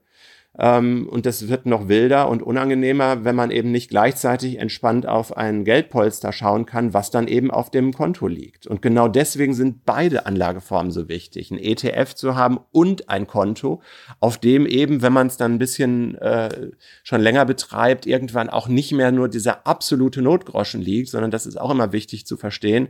Ähm, 0.58 1.08
und 1.08 1.26
das 1.26 1.48
wird 1.48 1.66
noch 1.66 1.88
wilder 1.88 2.28
und 2.28 2.42
unangenehmer, 2.42 3.24
wenn 3.24 3.36
man 3.36 3.50
eben 3.52 3.70
nicht 3.70 3.88
gleichzeitig 3.88 4.58
entspannt 4.58 5.06
auf 5.06 5.36
ein 5.36 5.64
Geldpolster 5.64 6.32
schauen 6.32 6.66
kann, 6.66 6.92
was 6.92 7.10
dann 7.10 7.28
eben 7.28 7.50
auf 7.52 7.70
dem 7.70 7.92
Konto 7.92 8.26
liegt. 8.26 8.66
Und 8.66 8.82
genau 8.82 9.06
deswegen 9.06 9.54
sind 9.54 9.84
beide 9.84 10.26
Anlageformen 10.26 10.90
so 10.90 11.08
wichtig. 11.08 11.50
Ein 11.50 11.58
ETF 11.58 12.14
zu 12.14 12.34
haben 12.34 12.58
und 12.72 13.08
ein 13.08 13.28
Konto, 13.28 13.80
auf 14.18 14.38
dem 14.38 14.66
eben, 14.66 15.02
wenn 15.02 15.12
man 15.12 15.28
es 15.28 15.36
dann 15.36 15.54
ein 15.54 15.58
bisschen 15.58 16.16
äh, 16.16 16.70
schon 17.04 17.20
länger 17.20 17.44
betreibt, 17.44 18.06
irgendwann 18.06 18.50
auch 18.50 18.66
nicht 18.66 18.92
mehr 18.92 19.12
nur 19.12 19.28
dieser 19.28 19.66
absolute 19.68 20.20
Notgroschen 20.20 20.80
liegt, 20.80 21.10
sondern 21.10 21.30
das 21.30 21.46
ist 21.46 21.60
auch 21.60 21.70
immer 21.70 21.92
wichtig 21.92 22.26
zu 22.26 22.36
verstehen. 22.36 22.88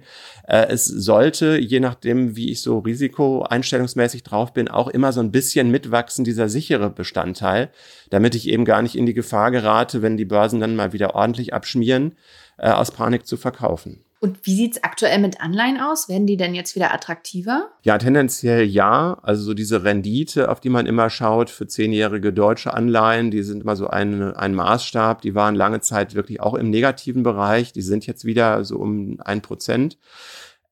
Äh, 0.49 0.67
es 0.69 0.87
sollte, 0.87 1.59
je 1.59 1.81
nachdem, 1.81 2.37
wie 2.37 2.51
ich 2.51 2.63
so 2.63 2.79
risikoeinstellungsmäßig 2.79 4.23
drauf 4.23 4.55
bin, 4.55 4.69
auch 4.69 4.89
immer 4.89 5.13
so 5.13 5.21
ein 5.21 5.31
bisschen 5.31 5.71
mitwachsen, 5.71 6.25
dieser 6.25 6.49
sichere 6.49 6.89
Bestandteil 6.89 7.60
Teil, 7.61 7.71
damit 8.11 8.35
ich 8.35 8.49
eben 8.49 8.65
gar 8.65 8.83
nicht 8.83 8.97
in 8.97 9.07
die 9.07 9.15
Gefahr 9.15 9.51
gerate, 9.51 10.03
wenn 10.03 10.17
die 10.17 10.25
Börsen 10.25 10.61
dann 10.61 10.77
mal 10.77 10.93
wieder 10.93 11.15
ordentlich 11.15 11.55
abschmieren, 11.55 12.17
äh, 12.59 12.71
aus 12.71 12.91
Panik 12.91 13.27
zu 13.27 13.37
verkaufen. 13.37 14.05
Und 14.23 14.45
wie 14.45 14.55
sieht 14.55 14.77
es 14.77 14.85
aktuell 14.85 15.19
mit 15.19 15.41
Anleihen 15.41 15.81
aus? 15.81 16.11
Werden 16.11 16.27
die 16.27 16.37
denn 16.37 16.55
jetzt 16.55 16.77
wieder 16.77 16.93
attraktiver? 16.93 17.71
Ja, 17.85 17.97
tendenziell 17.97 18.65
ja. 18.65 19.19
Also 19.23 19.45
so 19.45 19.55
diese 19.55 19.83
Rendite, 19.83 20.51
auf 20.51 20.61
die 20.61 20.69
man 20.69 20.85
immer 20.85 21.09
schaut 21.09 21.49
für 21.49 21.67
zehnjährige 21.67 22.31
deutsche 22.31 22.75
Anleihen, 22.75 23.31
die 23.31 23.43
sind 23.43 23.63
immer 23.63 23.77
so 23.77 23.87
ein, 23.87 24.35
ein 24.35 24.55
Maßstab. 24.55 25.23
Die 25.23 25.35
waren 25.35 25.55
lange 25.55 25.81
Zeit 25.81 26.15
wirklich 26.15 26.43
auch 26.43 26.53
im 26.53 26.69
negativen 26.69 27.23
Bereich. 27.23 27.73
Die 27.73 27.81
sind 27.81 28.07
jetzt 28.07 28.27
wieder 28.27 28.63
so 28.63 28.77
um 28.77 29.17
ein 29.25 29.41
Prozent. 29.41 29.97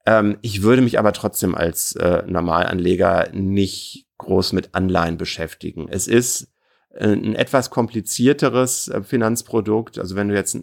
Ähm, 0.04 0.36
ich 0.42 0.60
würde 0.60 0.82
mich 0.82 0.98
aber 0.98 1.14
trotzdem 1.14 1.54
als 1.54 1.96
äh, 1.96 2.24
Normalanleger 2.26 3.30
nicht 3.32 4.04
groß 4.18 4.52
mit 4.52 4.74
Anleihen 4.74 5.16
beschäftigen. 5.16 5.88
Es 5.88 6.06
ist 6.06 6.48
ein 6.96 7.34
etwas 7.34 7.70
komplizierteres 7.70 8.88
äh, 8.88 9.02
Finanzprodukt. 9.02 9.98
Also 9.98 10.16
wenn 10.16 10.28
du 10.28 10.34
jetzt 10.34 10.58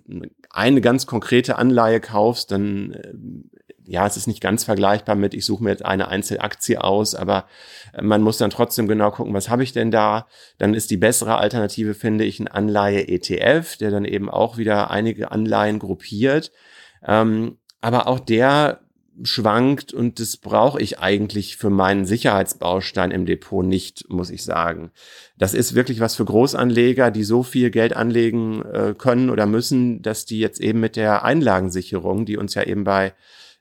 eine 0.49 0.81
ganz 0.81 1.05
konkrete 1.05 1.57
Anleihe 1.57 1.99
kaufst, 1.99 2.51
dann 2.51 2.93
äh, 2.93 3.13
ja, 3.87 4.07
es 4.07 4.17
ist 4.17 4.27
nicht 4.27 4.41
ganz 4.41 4.63
vergleichbar 4.63 5.15
mit, 5.15 5.33
ich 5.33 5.45
suche 5.45 5.63
mir 5.63 5.69
jetzt 5.69 5.85
eine 5.85 6.07
Einzelaktie 6.07 6.83
aus, 6.83 7.13
aber 7.13 7.45
man 8.01 8.21
muss 8.21 8.37
dann 8.37 8.49
trotzdem 8.49 8.87
genau 8.87 9.11
gucken, 9.11 9.33
was 9.33 9.49
habe 9.49 9.63
ich 9.63 9.73
denn 9.73 9.91
da? 9.91 10.27
Dann 10.57 10.73
ist 10.73 10.89
die 10.89 10.97
bessere 10.97 11.37
Alternative, 11.37 11.93
finde 11.93 12.25
ich, 12.25 12.39
ein 12.39 12.47
Anleihe-ETF, 12.47 13.77
der 13.77 13.91
dann 13.91 14.05
eben 14.05 14.29
auch 14.29 14.57
wieder 14.57 14.89
einige 14.89 15.31
Anleihen 15.31 15.79
gruppiert. 15.79 16.51
Ähm, 17.05 17.59
aber 17.79 18.07
auch 18.07 18.19
der 18.19 18.79
schwankt 19.23 19.93
und 19.93 20.19
das 20.19 20.37
brauche 20.37 20.81
ich 20.81 20.99
eigentlich 20.99 21.57
für 21.57 21.69
meinen 21.69 22.05
Sicherheitsbaustein 22.05 23.11
im 23.11 23.25
Depot 23.25 23.65
nicht, 23.65 24.09
muss 24.09 24.29
ich 24.29 24.43
sagen. 24.43 24.91
Das 25.37 25.53
ist 25.53 25.75
wirklich 25.75 25.99
was 25.99 26.15
für 26.15 26.25
Großanleger, 26.25 27.11
die 27.11 27.23
so 27.23 27.43
viel 27.43 27.69
Geld 27.71 27.95
anlegen 27.95 28.61
äh, 28.63 28.93
können 28.97 29.29
oder 29.29 29.45
müssen, 29.45 30.01
dass 30.01 30.25
die 30.25 30.39
jetzt 30.39 30.59
eben 30.59 30.79
mit 30.79 30.95
der 30.95 31.23
Einlagensicherung, 31.23 32.25
die 32.25 32.37
uns 32.37 32.55
ja 32.55 32.63
eben 32.63 32.83
bei 32.83 33.13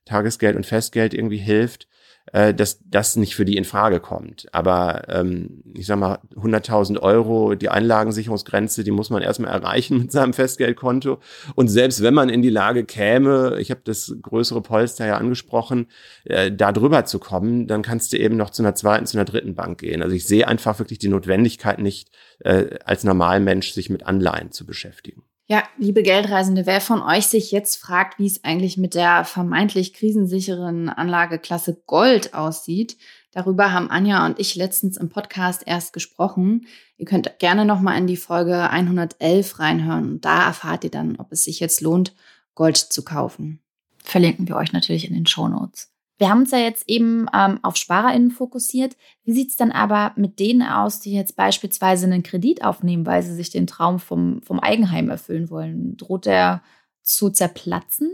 Tagesgeld 0.05 0.57
und 0.57 0.67
Festgeld 0.67 1.15
irgendwie 1.15 1.39
hilft, 1.39 1.89
äh, 2.35 2.53
dass 2.53 2.81
das 2.91 3.15
nicht 3.15 3.37
für 3.37 3.45
die 3.45 3.57
in 3.57 3.65
Frage 3.65 4.01
kommt. 4.01 4.47
Aber 4.53 5.05
ähm, 5.09 5.63
ich 5.73 5.87
sag 5.87 6.01
mal, 6.01 6.19
100.000 6.35 6.99
Euro, 6.99 7.55
die 7.55 7.69
Einlagensicherungsgrenze, 7.69 8.83
die 8.83 8.91
muss 8.91 9.09
man 9.09 9.23
erstmal 9.23 9.53
erreichen 9.53 9.99
mit 9.99 10.11
seinem 10.11 10.33
Festgeldkonto. 10.33 11.21
Und 11.55 11.69
selbst 11.69 12.03
wenn 12.03 12.13
man 12.13 12.29
in 12.29 12.43
die 12.43 12.51
Lage 12.51 12.85
käme, 12.85 13.59
ich 13.61 13.71
habe 13.71 13.83
das 13.85 14.17
größere 14.21 14.63
Polster 14.63 15.07
ja 15.07 15.17
angesprochen, 15.17 15.87
äh, 16.25 16.51
da 16.51 16.73
drüber 16.73 17.05
zu 17.05 17.21
kommen, 17.21 17.69
dann 17.69 17.83
kannst 17.83 18.13
du 18.13 18.19
eben 18.19 18.37
noch 18.37 18.51
zu 18.51 18.63
einer 18.63 18.75
zweiten, 18.75 19.07
zu 19.07 19.17
einer 19.17 19.27
dritten 19.27 19.55
Bank 19.55 19.79
gehen. 19.79 20.03
Also 20.03 20.17
ich 20.17 20.27
sehe 20.27 20.49
einfach 20.49 20.81
wirklich 20.81 20.99
die 20.99 21.09
Notwendigkeit 21.09 21.79
nicht, 21.79 22.11
äh, 22.41 22.79
als 22.85 23.05
Normalmensch 23.05 23.71
sich 23.71 23.91
mit 23.91 24.07
Anleihen 24.07 24.51
zu 24.51 24.67
beschäftigen. 24.67 25.23
Ja, 25.47 25.63
liebe 25.77 26.03
Geldreisende, 26.03 26.65
wer 26.65 26.81
von 26.81 27.03
euch 27.03 27.27
sich 27.27 27.51
jetzt 27.51 27.77
fragt, 27.77 28.19
wie 28.19 28.27
es 28.27 28.45
eigentlich 28.45 28.79
mit 28.79 28.95
der 28.95 29.27
vermeintlich 29.27 29.93
krisensicheren 29.93 30.89
Anlageklasse 30.89 31.83
Gold 31.87 32.33
aussieht, 32.33 32.97
darüber 33.31 33.71
haben 33.71 33.91
Anja 33.91 34.25
und 34.25 34.41
ich 34.41 34.55
letztens 34.55 34.97
im 34.97 35.11
Podcast 35.11 35.63
erst 35.67 35.93
gesprochen. 35.93 36.67
Ihr 36.97 37.05
könnt 37.05 37.39
gerne 37.41 37.67
nochmal 37.67 37.99
in 37.99 38.07
die 38.07 38.17
Folge 38.17 38.71
111 38.71 39.59
reinhören 39.59 40.13
und 40.13 40.25
da 40.25 40.47
erfahrt 40.47 40.85
ihr 40.85 40.91
dann, 40.91 41.17
ob 41.17 41.31
es 41.31 41.45
sich 41.45 41.61
jetzt 41.61 41.83
lohnt, 41.83 42.15
Gold 42.55 42.79
zu 42.79 43.05
kaufen. 43.05 43.61
Verlinken 44.03 44.49
wir 44.49 44.57
euch 44.57 44.73
natürlich 44.73 45.07
in 45.07 45.15
den 45.15 45.27
Show 45.27 45.49
Notes. 45.49 45.94
Wir 46.19 46.31
haben 46.31 46.41
uns 46.41 46.53
ja 46.53 46.59
jetzt 46.59 46.89
eben 46.89 47.27
ähm, 47.35 47.59
auf 47.63 47.77
SparerInnen 47.77 48.31
fokussiert. 48.31 48.97
Wie 49.25 49.33
sieht 49.33 49.51
es 49.51 49.57
dann 49.57 49.73
aber 49.73 50.13
mit 50.17 50.39
denen 50.39 50.63
aus, 50.63 51.01
die 51.01 51.13
jetzt 51.13 51.37
beispielsweise 51.37 52.07
einen 52.07 52.23
Kredit 52.23 52.65
aufnehmen, 52.65 53.05
weil 53.05 53.23
sie 53.23 53.35
sich 53.35 53.51
den 53.51 53.67
Traum 53.67 53.99
vom, 53.99 54.41
vom 54.43 54.61
Eigenheim 54.61 55.11
erfüllen 55.11 55.51
wollen? 55.51 55.97
Droht 55.97 56.27
der 56.27 56.63
zu 57.03 57.31
zerplatzen? 57.31 58.13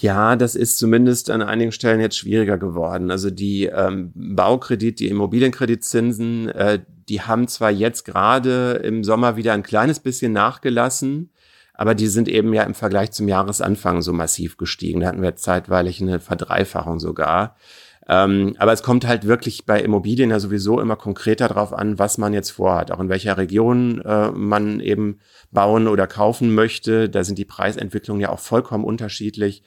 Ja, 0.00 0.36
das 0.36 0.54
ist 0.54 0.78
zumindest 0.78 1.30
an 1.30 1.42
einigen 1.42 1.72
Stellen 1.72 2.00
jetzt 2.00 2.16
schwieriger 2.16 2.56
geworden. 2.56 3.10
Also 3.10 3.30
die 3.30 3.66
ähm, 3.66 4.12
Baukredit, 4.14 4.98
die 5.00 5.08
Immobilienkreditzinsen, 5.08 6.48
äh, 6.48 6.80
die 7.08 7.20
haben 7.20 7.46
zwar 7.48 7.70
jetzt 7.70 8.04
gerade 8.04 8.80
im 8.84 9.04
Sommer 9.04 9.36
wieder 9.36 9.52
ein 9.52 9.62
kleines 9.62 10.00
bisschen 10.00 10.32
nachgelassen, 10.32 11.30
aber 11.82 11.96
die 11.96 12.06
sind 12.06 12.28
eben 12.28 12.54
ja 12.54 12.62
im 12.62 12.74
Vergleich 12.74 13.10
zum 13.10 13.26
Jahresanfang 13.26 14.02
so 14.02 14.12
massiv 14.12 14.56
gestiegen. 14.56 15.00
Da 15.00 15.08
hatten 15.08 15.20
wir 15.20 15.34
zeitweilig 15.34 16.00
eine 16.00 16.20
Verdreifachung 16.20 17.00
sogar. 17.00 17.56
Ähm, 18.08 18.54
aber 18.58 18.72
es 18.72 18.84
kommt 18.84 19.04
halt 19.04 19.26
wirklich 19.26 19.66
bei 19.66 19.80
Immobilien 19.80 20.30
ja 20.30 20.38
sowieso 20.38 20.80
immer 20.80 20.94
konkreter 20.94 21.48
drauf 21.48 21.72
an, 21.72 21.98
was 21.98 22.18
man 22.18 22.34
jetzt 22.34 22.50
vorhat, 22.50 22.92
auch 22.92 23.00
in 23.00 23.08
welcher 23.08 23.36
Region 23.36 24.00
äh, 24.02 24.30
man 24.30 24.78
eben 24.78 25.18
bauen 25.50 25.88
oder 25.88 26.06
kaufen 26.06 26.54
möchte. 26.54 27.08
Da 27.08 27.24
sind 27.24 27.36
die 27.36 27.44
Preisentwicklungen 27.44 28.20
ja 28.20 28.28
auch 28.28 28.38
vollkommen 28.38 28.84
unterschiedlich 28.84 29.64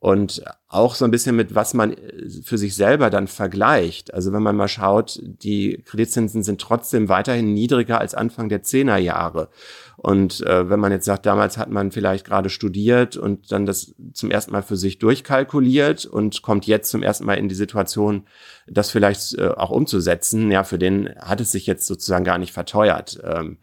und 0.00 0.42
auch 0.66 0.96
so 0.96 1.04
ein 1.04 1.12
bisschen 1.12 1.36
mit, 1.36 1.54
was 1.54 1.74
man 1.74 1.92
äh, 1.92 2.28
für 2.44 2.58
sich 2.58 2.74
selber 2.74 3.08
dann 3.08 3.28
vergleicht. 3.28 4.12
Also 4.12 4.32
wenn 4.32 4.42
man 4.42 4.56
mal 4.56 4.68
schaut, 4.68 5.20
die 5.22 5.80
Kreditzinsen 5.84 6.42
sind 6.42 6.60
trotzdem 6.60 7.08
weiterhin 7.08 7.54
niedriger 7.54 8.00
als 8.00 8.14
Anfang 8.14 8.48
der 8.48 8.62
Zehnerjahre. 8.64 9.48
Und 9.96 10.40
äh, 10.46 10.68
wenn 10.68 10.80
man 10.80 10.92
jetzt 10.92 11.04
sagt, 11.04 11.26
damals 11.26 11.58
hat 11.58 11.70
man 11.70 11.92
vielleicht 11.92 12.26
gerade 12.26 12.50
studiert 12.50 13.16
und 13.16 13.52
dann 13.52 13.66
das 13.66 13.94
zum 14.12 14.30
ersten 14.30 14.52
Mal 14.52 14.62
für 14.62 14.76
sich 14.76 14.98
durchkalkuliert 14.98 16.06
und 16.06 16.42
kommt 16.42 16.66
jetzt 16.66 16.90
zum 16.90 17.02
ersten 17.02 17.24
Mal 17.24 17.34
in 17.34 17.48
die 17.48 17.54
Situation, 17.54 18.26
das 18.66 18.90
vielleicht 18.90 19.38
äh, 19.38 19.48
auch 19.48 19.70
umzusetzen, 19.70 20.50
ja, 20.50 20.64
für 20.64 20.78
den 20.78 21.10
hat 21.20 21.40
es 21.40 21.52
sich 21.52 21.66
jetzt 21.66 21.86
sozusagen 21.86 22.24
gar 22.24 22.38
nicht 22.38 22.52
verteuert. 22.52 23.20
Ähm, 23.22 23.58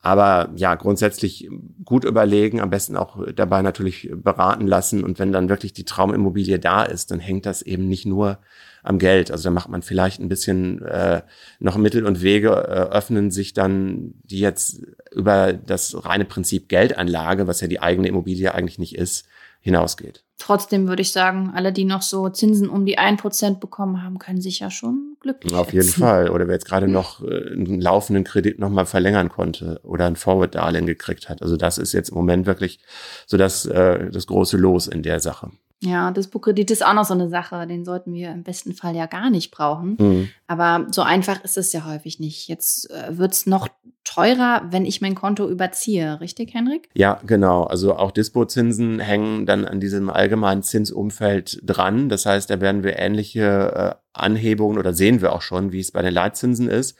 aber 0.00 0.50
ja, 0.56 0.74
grundsätzlich 0.74 1.48
gut 1.84 2.04
überlegen, 2.04 2.60
am 2.60 2.70
besten 2.70 2.96
auch 2.96 3.18
dabei 3.36 3.62
natürlich 3.62 4.10
beraten 4.12 4.66
lassen. 4.66 5.04
Und 5.04 5.20
wenn 5.20 5.30
dann 5.30 5.48
wirklich 5.48 5.72
die 5.72 5.84
Traumimmobilie 5.84 6.58
da 6.58 6.82
ist, 6.82 7.12
dann 7.12 7.20
hängt 7.20 7.46
das 7.46 7.62
eben 7.62 7.86
nicht 7.86 8.04
nur 8.04 8.38
am 8.82 8.98
Geld. 8.98 9.30
Also 9.30 9.44
da 9.44 9.50
macht 9.50 9.68
man 9.68 9.82
vielleicht 9.82 10.20
ein 10.20 10.28
bisschen 10.28 10.82
äh, 10.82 11.22
noch 11.60 11.76
Mittel 11.76 12.04
und 12.04 12.22
Wege, 12.22 12.50
äh, 12.50 12.94
öffnen 12.94 13.30
sich 13.30 13.54
dann, 13.54 14.14
die 14.24 14.40
jetzt 14.40 14.82
über 15.12 15.52
das 15.52 16.04
reine 16.04 16.24
Prinzip 16.24 16.68
Geldanlage, 16.68 17.46
was 17.46 17.60
ja 17.60 17.68
die 17.68 17.80
eigene 17.80 18.08
Immobilie 18.08 18.54
eigentlich 18.54 18.78
nicht 18.78 18.96
ist, 18.96 19.26
hinausgeht. 19.60 20.24
Trotzdem 20.38 20.88
würde 20.88 21.02
ich 21.02 21.12
sagen, 21.12 21.52
alle, 21.54 21.72
die 21.72 21.84
noch 21.84 22.02
so 22.02 22.28
Zinsen 22.28 22.68
um 22.68 22.84
die 22.84 22.98
1% 22.98 23.60
bekommen 23.60 24.02
haben, 24.02 24.18
können 24.18 24.40
sich 24.40 24.58
ja 24.58 24.70
schon 24.70 25.16
glücklich 25.20 25.54
Auf 25.54 25.72
jeden 25.72 25.88
Fall. 25.88 26.30
Oder 26.30 26.48
wer 26.48 26.54
jetzt 26.54 26.66
gerade 26.66 26.88
noch 26.88 27.22
äh, 27.22 27.52
einen 27.52 27.80
laufenden 27.80 28.24
Kredit 28.24 28.58
nochmal 28.58 28.86
verlängern 28.86 29.28
konnte 29.28 29.80
oder 29.84 30.06
ein 30.06 30.16
Forward-Darlehen 30.16 30.86
gekriegt 30.86 31.28
hat. 31.28 31.42
Also 31.42 31.56
das 31.56 31.78
ist 31.78 31.92
jetzt 31.92 32.08
im 32.08 32.16
Moment 32.16 32.46
wirklich 32.46 32.80
so 33.26 33.36
das, 33.36 33.66
äh, 33.66 34.10
das 34.10 34.26
große 34.26 34.56
Los 34.56 34.88
in 34.88 35.04
der 35.04 35.20
Sache. 35.20 35.52
Ja, 35.82 36.12
Dispo-Kredit 36.12 36.70
ist 36.70 36.86
auch 36.86 36.94
noch 36.94 37.04
so 37.04 37.14
eine 37.14 37.28
Sache, 37.28 37.66
den 37.66 37.84
sollten 37.84 38.14
wir 38.14 38.30
im 38.30 38.44
besten 38.44 38.72
Fall 38.72 38.94
ja 38.94 39.06
gar 39.06 39.30
nicht 39.30 39.50
brauchen. 39.50 39.96
Mhm. 39.98 40.28
Aber 40.46 40.86
so 40.92 41.02
einfach 41.02 41.42
ist 41.42 41.58
es 41.58 41.72
ja 41.72 41.84
häufig 41.84 42.20
nicht. 42.20 42.46
Jetzt 42.46 42.88
äh, 42.90 43.18
wird 43.18 43.32
es 43.32 43.46
noch 43.46 43.68
teurer, 44.04 44.62
wenn 44.70 44.84
ich 44.84 45.00
mein 45.00 45.14
Konto 45.14 45.48
überziehe, 45.48 46.20
richtig, 46.20 46.54
Henrik? 46.54 46.88
Ja, 46.94 47.20
genau. 47.26 47.64
Also 47.64 47.96
auch 47.96 48.10
Dispo-Zinsen 48.10 48.98
hängen 48.98 49.46
dann 49.46 49.64
an 49.64 49.80
diesem 49.80 50.10
allgemeinen 50.10 50.62
Zinsumfeld 50.62 51.60
dran. 51.62 52.08
Das 52.08 52.26
heißt, 52.26 52.50
da 52.50 52.60
werden 52.60 52.82
wir 52.82 52.98
ähnliche 52.98 53.96
äh, 53.96 54.02
Anhebungen 54.12 54.78
oder 54.78 54.92
sehen 54.92 55.22
wir 55.22 55.32
auch 55.32 55.42
schon, 55.42 55.72
wie 55.72 55.80
es 55.80 55.92
bei 55.92 56.02
den 56.02 56.12
Leitzinsen 56.12 56.68
ist. 56.68 56.96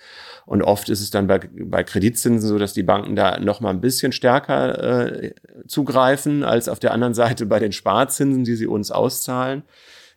Und 0.46 0.62
oft 0.62 0.88
ist 0.88 1.00
es 1.00 1.10
dann 1.10 1.26
bei, 1.26 1.40
bei 1.52 1.82
Kreditzinsen 1.84 2.48
so, 2.48 2.58
dass 2.58 2.72
die 2.72 2.82
Banken 2.82 3.16
da 3.16 3.38
noch 3.38 3.60
mal 3.60 3.70
ein 3.70 3.80
bisschen 3.80 4.12
stärker 4.12 5.12
äh, 5.12 5.34
zugreifen 5.66 6.44
als 6.44 6.68
auf 6.68 6.78
der 6.78 6.92
anderen 6.92 7.14
Seite 7.14 7.46
bei 7.46 7.58
den 7.58 7.72
Sparzinsen, 7.72 8.44
die 8.44 8.56
sie 8.56 8.66
uns 8.66 8.90
auszahlen. 8.90 9.62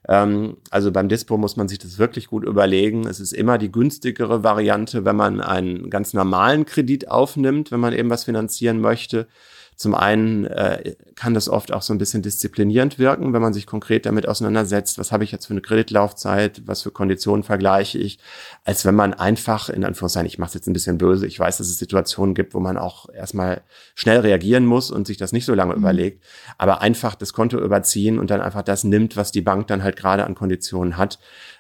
Ähm, 0.07 0.57
also 0.69 0.91
beim 0.91 1.09
Dispo 1.09 1.37
muss 1.37 1.55
man 1.55 1.67
sich 1.67 1.79
das 1.79 1.97
wirklich 1.97 2.27
gut 2.27 2.45
überlegen. 2.45 3.07
Es 3.07 3.19
ist 3.19 3.33
immer 3.33 3.57
die 3.57 3.71
günstigere 3.71 4.43
Variante, 4.43 5.05
wenn 5.05 5.15
man 5.15 5.41
einen 5.41 5.89
ganz 5.89 6.13
normalen 6.13 6.65
Kredit 6.65 7.09
aufnimmt, 7.09 7.71
wenn 7.71 7.79
man 7.79 7.93
eben 7.93 8.09
was 8.09 8.23
finanzieren 8.25 8.79
möchte. 8.79 9.27
Zum 9.75 9.93
einen 9.93 10.45
äh, 10.45 10.95
kann 11.15 11.33
das 11.33 11.49
oft 11.49 11.73
auch 11.73 11.81
so 11.81 11.93
ein 11.93 11.97
bisschen 11.97 12.21
disziplinierend 12.21 12.97
wirken, 12.97 13.33
wenn 13.33 13.41
man 13.41 13.53
sich 13.53 13.65
konkret 13.67 14.05
damit 14.05 14.27
auseinandersetzt, 14.27 14.97
was 14.97 15.11
habe 15.11 15.23
ich 15.23 15.31
jetzt 15.31 15.47
für 15.47 15.53
eine 15.53 15.61
Kreditlaufzeit, 15.61 16.61
was 16.65 16.81
für 16.81 16.91
Konditionen 16.91 17.43
vergleiche 17.43 17.97
ich, 17.97 18.19
als 18.63 18.85
wenn 18.85 18.95
man 18.95 19.13
einfach, 19.13 19.69
in 19.69 19.83
Anführungszeichen, 19.83 20.27
ich 20.27 20.39
mache 20.39 20.49
es 20.49 20.53
jetzt 20.53 20.67
ein 20.67 20.73
bisschen 20.73 20.97
böse, 20.97 21.27
ich 21.27 21.39
weiß, 21.39 21.57
dass 21.57 21.67
es 21.67 21.77
Situationen 21.77 22.35
gibt, 22.35 22.53
wo 22.53 22.59
man 22.59 22.77
auch 22.77 23.09
erstmal 23.09 23.63
schnell 23.95 24.19
reagieren 24.19 24.65
muss 24.65 24.91
und 24.91 25.07
sich 25.07 25.17
das 25.17 25.33
nicht 25.33 25.45
so 25.45 25.53
lange 25.53 25.73
mhm. 25.73 25.79
überlegt, 25.79 26.23
aber 26.57 26.81
einfach 26.81 27.15
das 27.15 27.33
Konto 27.33 27.59
überziehen 27.59 28.17
und 28.17 28.29
dann 28.29 28.41
einfach 28.41 28.63
das 28.63 28.85
nimmt, 28.85 29.17
was 29.17 29.31
die 29.31 29.41
Bank 29.41 29.67
dann 29.67 29.83
halt 29.83 29.97
gerade 29.97 30.25
an 30.25 30.35
Konditionen 30.35 30.97
hat, 30.97 31.19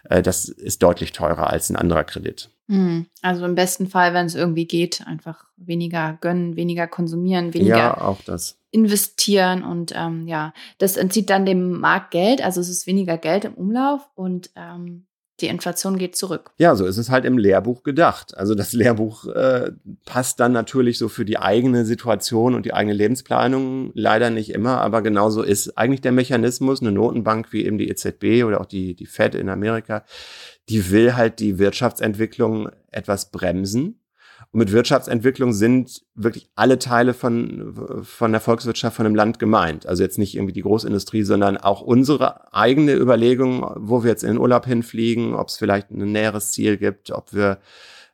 äh, 0.09 0.21
das 0.21 0.45
ist 0.45 0.83
deutlich 0.83 1.11
teurer 1.11 1.49
als 1.49 1.69
ein 1.69 1.75
anderer 1.75 2.05
Kredit. 2.05 2.49
Mhm. 2.67 3.07
Also 3.21 3.45
im 3.45 3.55
besten 3.55 3.87
Fall, 3.87 4.13
wenn 4.13 4.25
es 4.25 4.35
irgendwie 4.35 4.65
geht, 4.65 5.05
einfach 5.05 5.45
weniger 5.57 6.17
gönnen, 6.21 6.55
weniger 6.55 6.87
konsumieren, 6.87 7.53
weniger 7.53 7.77
ja, 7.77 8.01
auch 8.01 8.21
das. 8.23 8.57
investieren 8.71 9.63
und 9.63 9.93
ähm, 9.95 10.27
ja, 10.27 10.53
das 10.77 10.97
entzieht 10.97 11.29
dann 11.29 11.45
dem 11.45 11.79
Markt 11.79 12.11
Geld, 12.11 12.43
also 12.43 12.61
es 12.61 12.69
ist 12.69 12.87
weniger 12.87 13.17
Geld 13.17 13.45
im 13.45 13.53
Umlauf 13.53 14.09
und 14.15 14.49
ähm, 14.55 15.05
die 15.41 15.47
Inflation 15.47 15.97
geht 15.97 16.15
zurück. 16.15 16.51
Ja, 16.57 16.75
so 16.75 16.85
ist 16.85 16.97
es 16.97 17.09
halt 17.09 17.25
im 17.25 17.37
Lehrbuch 17.37 17.83
gedacht. 17.83 18.37
Also 18.37 18.55
das 18.55 18.71
Lehrbuch 18.71 19.27
äh, 19.27 19.71
passt 20.05 20.39
dann 20.39 20.53
natürlich 20.53 20.97
so 20.97 21.09
für 21.09 21.25
die 21.25 21.37
eigene 21.37 21.83
Situation 21.83 22.55
und 22.55 22.65
die 22.65 22.73
eigene 22.73 22.93
Lebensplanung 22.93 23.91
leider 23.93 24.29
nicht 24.29 24.51
immer, 24.51 24.79
aber 24.79 25.01
genauso 25.01 25.41
ist 25.43 25.77
eigentlich 25.77 26.01
der 26.01 26.13
Mechanismus, 26.13 26.81
eine 26.81 26.93
Notenbank 26.93 27.51
wie 27.51 27.65
eben 27.65 27.77
die 27.77 27.89
EZB 27.89 28.45
oder 28.45 28.61
auch 28.61 28.65
die, 28.65 28.95
die 28.95 29.05
Fed 29.05 29.35
in 29.35 29.49
Amerika, 29.49 30.05
die 30.69 30.89
will 30.91 31.15
halt 31.15 31.39
die 31.39 31.59
Wirtschaftsentwicklung 31.59 32.69
etwas 32.91 33.31
bremsen. 33.31 33.99
Und 34.51 34.59
mit 34.59 34.71
Wirtschaftsentwicklung 34.71 35.53
sind 35.53 36.03
wirklich 36.13 36.49
alle 36.55 36.79
Teile 36.79 37.13
von, 37.13 38.01
von 38.03 38.31
der 38.31 38.41
Volkswirtschaft 38.41 38.95
von 38.95 39.05
einem 39.05 39.15
Land 39.15 39.39
gemeint. 39.39 39.85
Also 39.85 40.03
jetzt 40.03 40.17
nicht 40.17 40.35
irgendwie 40.35 40.53
die 40.53 40.61
Großindustrie, 40.61 41.23
sondern 41.23 41.57
auch 41.57 41.81
unsere 41.81 42.53
eigene 42.53 42.93
Überlegung, 42.93 43.69
wo 43.75 44.03
wir 44.03 44.11
jetzt 44.11 44.23
in 44.23 44.29
den 44.29 44.37
Urlaub 44.37 44.65
hinfliegen, 44.65 45.35
ob 45.35 45.49
es 45.49 45.57
vielleicht 45.57 45.91
ein 45.91 46.11
näheres 46.11 46.51
Ziel 46.51 46.77
gibt, 46.77 47.11
ob 47.11 47.33
wir 47.33 47.59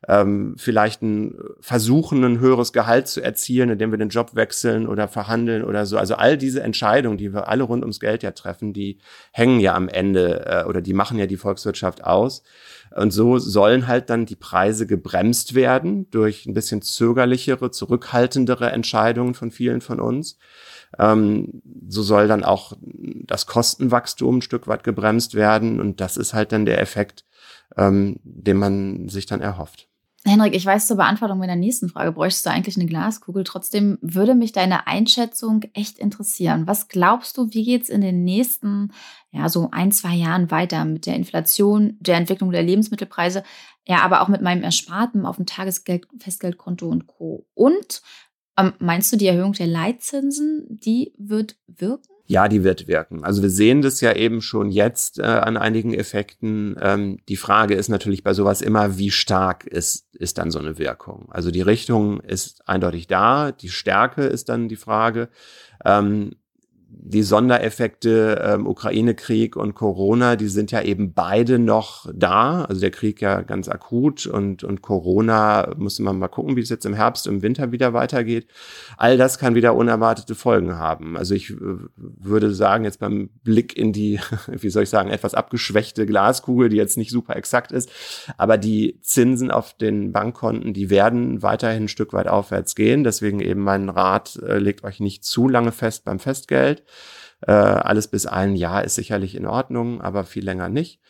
ähm, 0.08 0.54
vielleicht 0.58 1.02
ein, 1.02 1.38
versuchen, 1.60 2.24
ein 2.24 2.40
höheres 2.40 2.72
Gehalt 2.72 3.06
zu 3.06 3.20
erzielen, 3.20 3.70
indem 3.70 3.92
wir 3.92 3.98
den 3.98 4.08
Job 4.08 4.34
wechseln 4.34 4.88
oder 4.88 5.06
verhandeln 5.06 5.62
oder 5.62 5.86
so. 5.86 5.96
Also 5.96 6.16
all 6.16 6.36
diese 6.36 6.62
Entscheidungen, 6.62 7.18
die 7.18 7.32
wir 7.32 7.48
alle 7.48 7.62
rund 7.62 7.82
ums 7.82 8.00
Geld 8.00 8.22
ja 8.22 8.32
treffen, 8.32 8.72
die 8.72 8.98
hängen 9.32 9.60
ja 9.60 9.74
am 9.74 9.88
Ende 9.88 10.44
äh, 10.46 10.64
oder 10.64 10.80
die 10.80 10.92
machen 10.92 11.18
ja 11.18 11.26
die 11.26 11.36
Volkswirtschaft 11.36 12.04
aus. 12.04 12.42
Und 12.94 13.12
so 13.12 13.38
sollen 13.38 13.86
halt 13.86 14.10
dann 14.10 14.26
die 14.26 14.36
Preise 14.36 14.86
gebremst 14.86 15.54
werden 15.54 16.10
durch 16.10 16.46
ein 16.46 16.54
bisschen 16.54 16.82
zögerlichere, 16.82 17.70
zurückhaltendere 17.70 18.70
Entscheidungen 18.70 19.34
von 19.34 19.50
vielen 19.50 19.80
von 19.80 20.00
uns. 20.00 20.36
Ähm, 20.98 21.62
so 21.88 22.02
soll 22.02 22.28
dann 22.28 22.44
auch 22.44 22.74
das 22.80 23.46
Kostenwachstum 23.46 24.38
ein 24.38 24.42
Stück 24.42 24.66
weit 24.66 24.84
gebremst 24.84 25.34
werden. 25.34 25.80
Und 25.80 26.00
das 26.00 26.16
ist 26.16 26.34
halt 26.34 26.52
dann 26.52 26.66
der 26.66 26.80
Effekt, 26.80 27.24
ähm, 27.76 28.16
den 28.24 28.56
man 28.56 29.08
sich 29.08 29.26
dann 29.26 29.40
erhofft. 29.40 29.88
Henrik, 30.24 30.54
ich 30.54 30.64
weiß 30.64 30.86
zur 30.86 30.98
Beantwortung 30.98 31.38
meiner 31.38 31.56
nächsten 31.56 31.88
Frage, 31.88 32.12
bräuchtest 32.12 32.46
du 32.46 32.50
eigentlich 32.50 32.76
eine 32.76 32.86
Glaskugel? 32.86 33.42
Trotzdem 33.42 33.98
würde 34.02 34.36
mich 34.36 34.52
deine 34.52 34.86
Einschätzung 34.86 35.64
echt 35.74 35.98
interessieren. 35.98 36.68
Was 36.68 36.86
glaubst 36.86 37.36
du, 37.36 37.52
wie 37.52 37.64
geht 37.64 37.82
es 37.82 37.88
in 37.88 38.02
den 38.02 38.22
nächsten, 38.22 38.92
ja, 39.32 39.48
so 39.48 39.70
ein, 39.72 39.90
zwei 39.90 40.14
Jahren 40.14 40.52
weiter 40.52 40.84
mit 40.84 41.06
der 41.06 41.16
Inflation, 41.16 41.96
der 41.98 42.18
Entwicklung 42.18 42.52
der 42.52 42.62
Lebensmittelpreise, 42.62 43.42
ja, 43.84 44.02
aber 44.02 44.20
auch 44.20 44.28
mit 44.28 44.42
meinem 44.42 44.62
Ersparten 44.62 45.26
auf 45.26 45.36
dem 45.36 45.46
Tagesgeld, 45.46 46.06
Festgeldkonto 46.20 46.88
und 46.88 47.08
Co. 47.08 47.48
Und 47.54 48.00
ähm, 48.56 48.74
meinst 48.78 49.12
du, 49.12 49.16
die 49.16 49.26
Erhöhung 49.26 49.54
der 49.54 49.66
Leitzinsen, 49.66 50.66
die 50.68 51.14
wird 51.18 51.56
wirken? 51.66 52.11
Ja, 52.32 52.48
die 52.48 52.64
wird 52.64 52.88
wirken. 52.88 53.24
Also 53.24 53.42
wir 53.42 53.50
sehen 53.50 53.82
das 53.82 54.00
ja 54.00 54.14
eben 54.14 54.40
schon 54.40 54.70
jetzt 54.70 55.18
äh, 55.18 55.22
an 55.22 55.58
einigen 55.58 55.92
Effekten. 55.92 56.76
Ähm, 56.80 57.18
die 57.28 57.36
Frage 57.36 57.74
ist 57.74 57.90
natürlich 57.90 58.24
bei 58.24 58.32
sowas 58.32 58.62
immer, 58.62 58.96
wie 58.96 59.10
stark 59.10 59.66
ist, 59.66 60.06
ist 60.14 60.38
dann 60.38 60.50
so 60.50 60.58
eine 60.58 60.78
Wirkung? 60.78 61.30
Also 61.30 61.50
die 61.50 61.60
Richtung 61.60 62.20
ist 62.20 62.66
eindeutig 62.66 63.06
da, 63.06 63.52
die 63.52 63.68
Stärke 63.68 64.22
ist 64.22 64.48
dann 64.48 64.70
die 64.70 64.76
Frage. 64.76 65.28
Ähm, 65.84 66.36
die 66.94 67.22
Sondereffekte 67.22 68.40
ähm, 68.44 68.66
Ukraine-Krieg 68.66 69.56
und 69.56 69.74
Corona, 69.74 70.36
die 70.36 70.48
sind 70.48 70.70
ja 70.72 70.82
eben 70.82 71.14
beide 71.14 71.58
noch 71.58 72.06
da. 72.12 72.64
Also 72.64 72.82
der 72.82 72.90
Krieg 72.90 73.20
ja 73.22 73.40
ganz 73.40 73.68
akut 73.68 74.26
und, 74.26 74.62
und 74.62 74.82
Corona 74.82 75.74
muss 75.78 75.98
man 76.00 76.18
mal 76.18 76.28
gucken, 76.28 76.54
wie 76.54 76.60
es 76.60 76.68
jetzt 76.68 76.84
im 76.84 76.92
Herbst, 76.92 77.26
im 77.26 77.40
Winter 77.40 77.72
wieder 77.72 77.94
weitergeht. 77.94 78.46
All 78.98 79.16
das 79.16 79.38
kann 79.38 79.54
wieder 79.54 79.74
unerwartete 79.74 80.34
Folgen 80.34 80.76
haben. 80.76 81.16
Also 81.16 81.34
ich 81.34 81.50
äh, 81.50 81.56
würde 81.96 82.52
sagen, 82.54 82.84
jetzt 82.84 83.00
beim 83.00 83.30
Blick 83.42 83.76
in 83.76 83.92
die, 83.92 84.20
wie 84.48 84.70
soll 84.70 84.82
ich 84.82 84.90
sagen, 84.90 85.10
etwas 85.10 85.34
abgeschwächte 85.34 86.04
Glaskugel, 86.04 86.68
die 86.68 86.76
jetzt 86.76 86.98
nicht 86.98 87.10
super 87.10 87.36
exakt 87.36 87.72
ist, 87.72 87.90
aber 88.36 88.58
die 88.58 89.00
Zinsen 89.00 89.50
auf 89.50 89.74
den 89.74 90.12
Bankkonten, 90.12 90.74
die 90.74 90.90
werden 90.90 91.42
weiterhin 91.42 91.84
ein 91.84 91.88
Stück 91.88 92.12
weit 92.12 92.28
aufwärts 92.28 92.74
gehen. 92.74 93.02
Deswegen 93.02 93.40
eben 93.40 93.62
mein 93.62 93.88
Rat, 93.88 94.38
äh, 94.46 94.58
legt 94.58 94.84
euch 94.84 95.00
nicht 95.00 95.24
zu 95.24 95.48
lange 95.48 95.72
fest 95.72 96.04
beim 96.04 96.18
Festgeld. 96.18 96.81
Äh, 97.46 97.52
alles 97.52 98.08
bis 98.08 98.26
ein 98.26 98.54
Jahr 98.54 98.84
ist 98.84 98.94
sicherlich 98.94 99.34
in 99.34 99.46
Ordnung, 99.46 100.00
aber 100.00 100.24
viel 100.24 100.44
länger 100.44 100.68
nicht. 100.68 101.00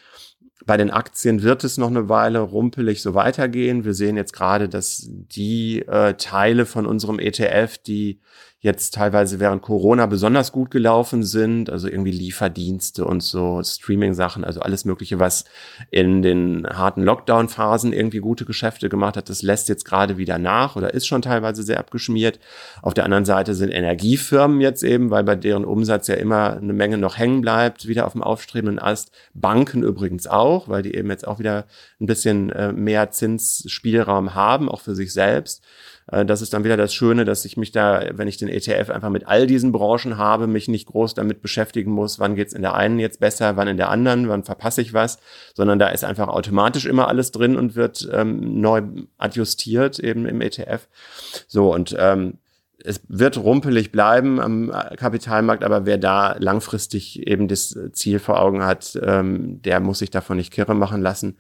Bei 0.64 0.76
den 0.76 0.90
Aktien 0.90 1.42
wird 1.42 1.64
es 1.64 1.76
noch 1.76 1.88
eine 1.88 2.08
Weile 2.08 2.38
rumpelig 2.38 3.02
so 3.02 3.14
weitergehen. 3.14 3.85
Wir 3.85 3.94
sehen 3.94 4.16
jetzt 4.16 4.32
gerade, 4.32 4.68
dass 4.68 5.08
die 5.08 5.80
äh, 5.80 6.14
Teile 6.14 6.66
von 6.66 6.87
unserem 6.87 7.18
ETF, 7.18 7.78
die 7.78 8.20
jetzt 8.62 8.94
teilweise 8.94 9.40
während 9.40 9.61
Corona 9.61 10.07
besonders 10.07 10.53
gut 10.53 10.70
gelaufen 10.70 11.25
sind, 11.25 11.68
also 11.68 11.88
irgendwie 11.88 12.12
Lieferdienste 12.12 13.05
und 13.05 13.20
so, 13.20 13.61
Streaming-Sachen, 13.61 14.44
also 14.44 14.61
alles 14.61 14.85
Mögliche, 14.85 15.18
was 15.18 15.44
in 15.90 16.22
den 16.22 16.64
harten 16.68 17.03
Lockdown-Phasen 17.03 17.92
irgendwie 17.92 18.20
gute 18.20 18.44
Geschäfte 18.44 18.88
gemacht 18.88 19.16
hat, 19.16 19.29
das 19.29 19.42
lässt 19.42 19.68
jetzt 19.68 19.85
gerade 19.85 20.16
wieder 20.16 20.38
nach 20.38 20.77
oder 20.77 20.94
ist 20.94 21.09
schon 21.09 21.22
teilweise 21.22 21.64
sehr 21.64 21.81
abgeschmiert. 21.81 22.38
Auf 22.83 22.94
der 22.94 23.05
anderen 23.05 23.25
Seite 23.25 23.57
sind 23.57 23.70
Energiefirmen 23.70 24.61
jetzt 24.61 24.85
eben, 24.85 25.11
weil 25.11 25.25
bei 25.25 25.35
deren 25.35 25.64
Umsatz 25.64 26.07
ja 26.07 26.14
immer 26.14 26.57
eine 26.57 26.72
Menge 26.72 26.98
noch 26.98 27.18
hängen 27.18 27.40
bleibt, 27.40 27.88
wieder 27.88 28.07
auf 28.07 28.12
dem 28.12 28.22
aufstrebenden 28.22 28.79
Ast. 28.79 29.11
Banken 29.35 29.83
übrigens 29.83 30.29
auch, 30.29 30.68
weil 30.68 30.83
die 30.83 30.94
eben 30.94 31.11
jetzt 31.11 31.27
auch 31.27 31.40
wieder 31.40 31.64
ein 32.01 32.07
bisschen 32.07 32.51
äh, 32.51 32.72
mehr 32.72 33.11
Zinsspielraum 33.11 34.37
haben, 34.37 34.68
auch 34.68 34.83
für 34.83 34.94
sich 34.94 35.12
selbst. 35.12 35.64
Äh, 36.12 36.25
das 36.25 36.42
ist 36.42 36.53
dann 36.53 36.62
wieder 36.62 36.77
das 36.77 36.94
Schöne, 36.94 37.25
dass 37.25 37.44
ich 37.44 37.57
mich 37.57 37.72
da, 37.72 38.05
wenn 38.12 38.29
ich 38.29 38.37
den 38.37 38.48
ETF 38.48 38.90
einfach 38.90 39.09
mit 39.09 39.27
all 39.27 39.48
diesen 39.48 39.72
Branchen 39.72 40.18
habe, 40.18 40.46
mich 40.46 40.68
nicht 40.68 40.87
groß 40.87 41.14
damit 41.14 41.42
beschäftigen 41.42 41.90
muss, 41.90 42.20
wann 42.20 42.37
geht's 42.37 42.53
in 42.53 42.62
der 42.62 42.75
einen 42.75 43.01
jetzt 43.01 43.18
besser, 43.18 43.57
wann 43.57 43.68
in 43.68 43.77
der 43.77 43.88
anderen, 43.88 44.29
wann 44.29 44.44
verpasse 44.44 44.83
ich 44.83 44.94
was, 44.94 45.18
sondern 45.55 45.79
da 45.79 45.88
ist 45.88 46.05
einfach 46.05 46.29
automatisch 46.29 46.87
immer 46.87 47.09
alles 47.09 47.33
drin 47.33 47.57
und 47.57 47.75
wird 47.75 48.09
ähm, 48.12 48.61
neu 48.61 48.83
adjustiert 49.18 49.98
eben 49.98 50.27
im 50.27 50.40
ETF. 50.40 50.87
So 51.48 51.75
und 51.75 51.96
ähm, 51.98 52.35
es 52.85 53.01
wird 53.09 53.38
rumpelig 53.38 53.92
bleiben 53.92 54.40
am 54.40 54.72
Kapitalmarkt, 54.96 55.62
aber 55.62 55.87
wer 55.87 55.98
da 55.98 56.35
langfristig 56.38 57.27
eben 57.29 57.46
das 57.46 57.79
Ziel 57.92 58.18
vor 58.18 58.40
Augen 58.40 58.64
hat, 58.64 58.98
ähm, 59.01 59.62
der 59.62 59.79
muss 59.79 60.01
sich 60.01 60.11
davon 60.11 60.37
nicht 60.37 60.53
kirre 60.53 60.75
machen 60.75 61.01
lassen. 61.01 61.37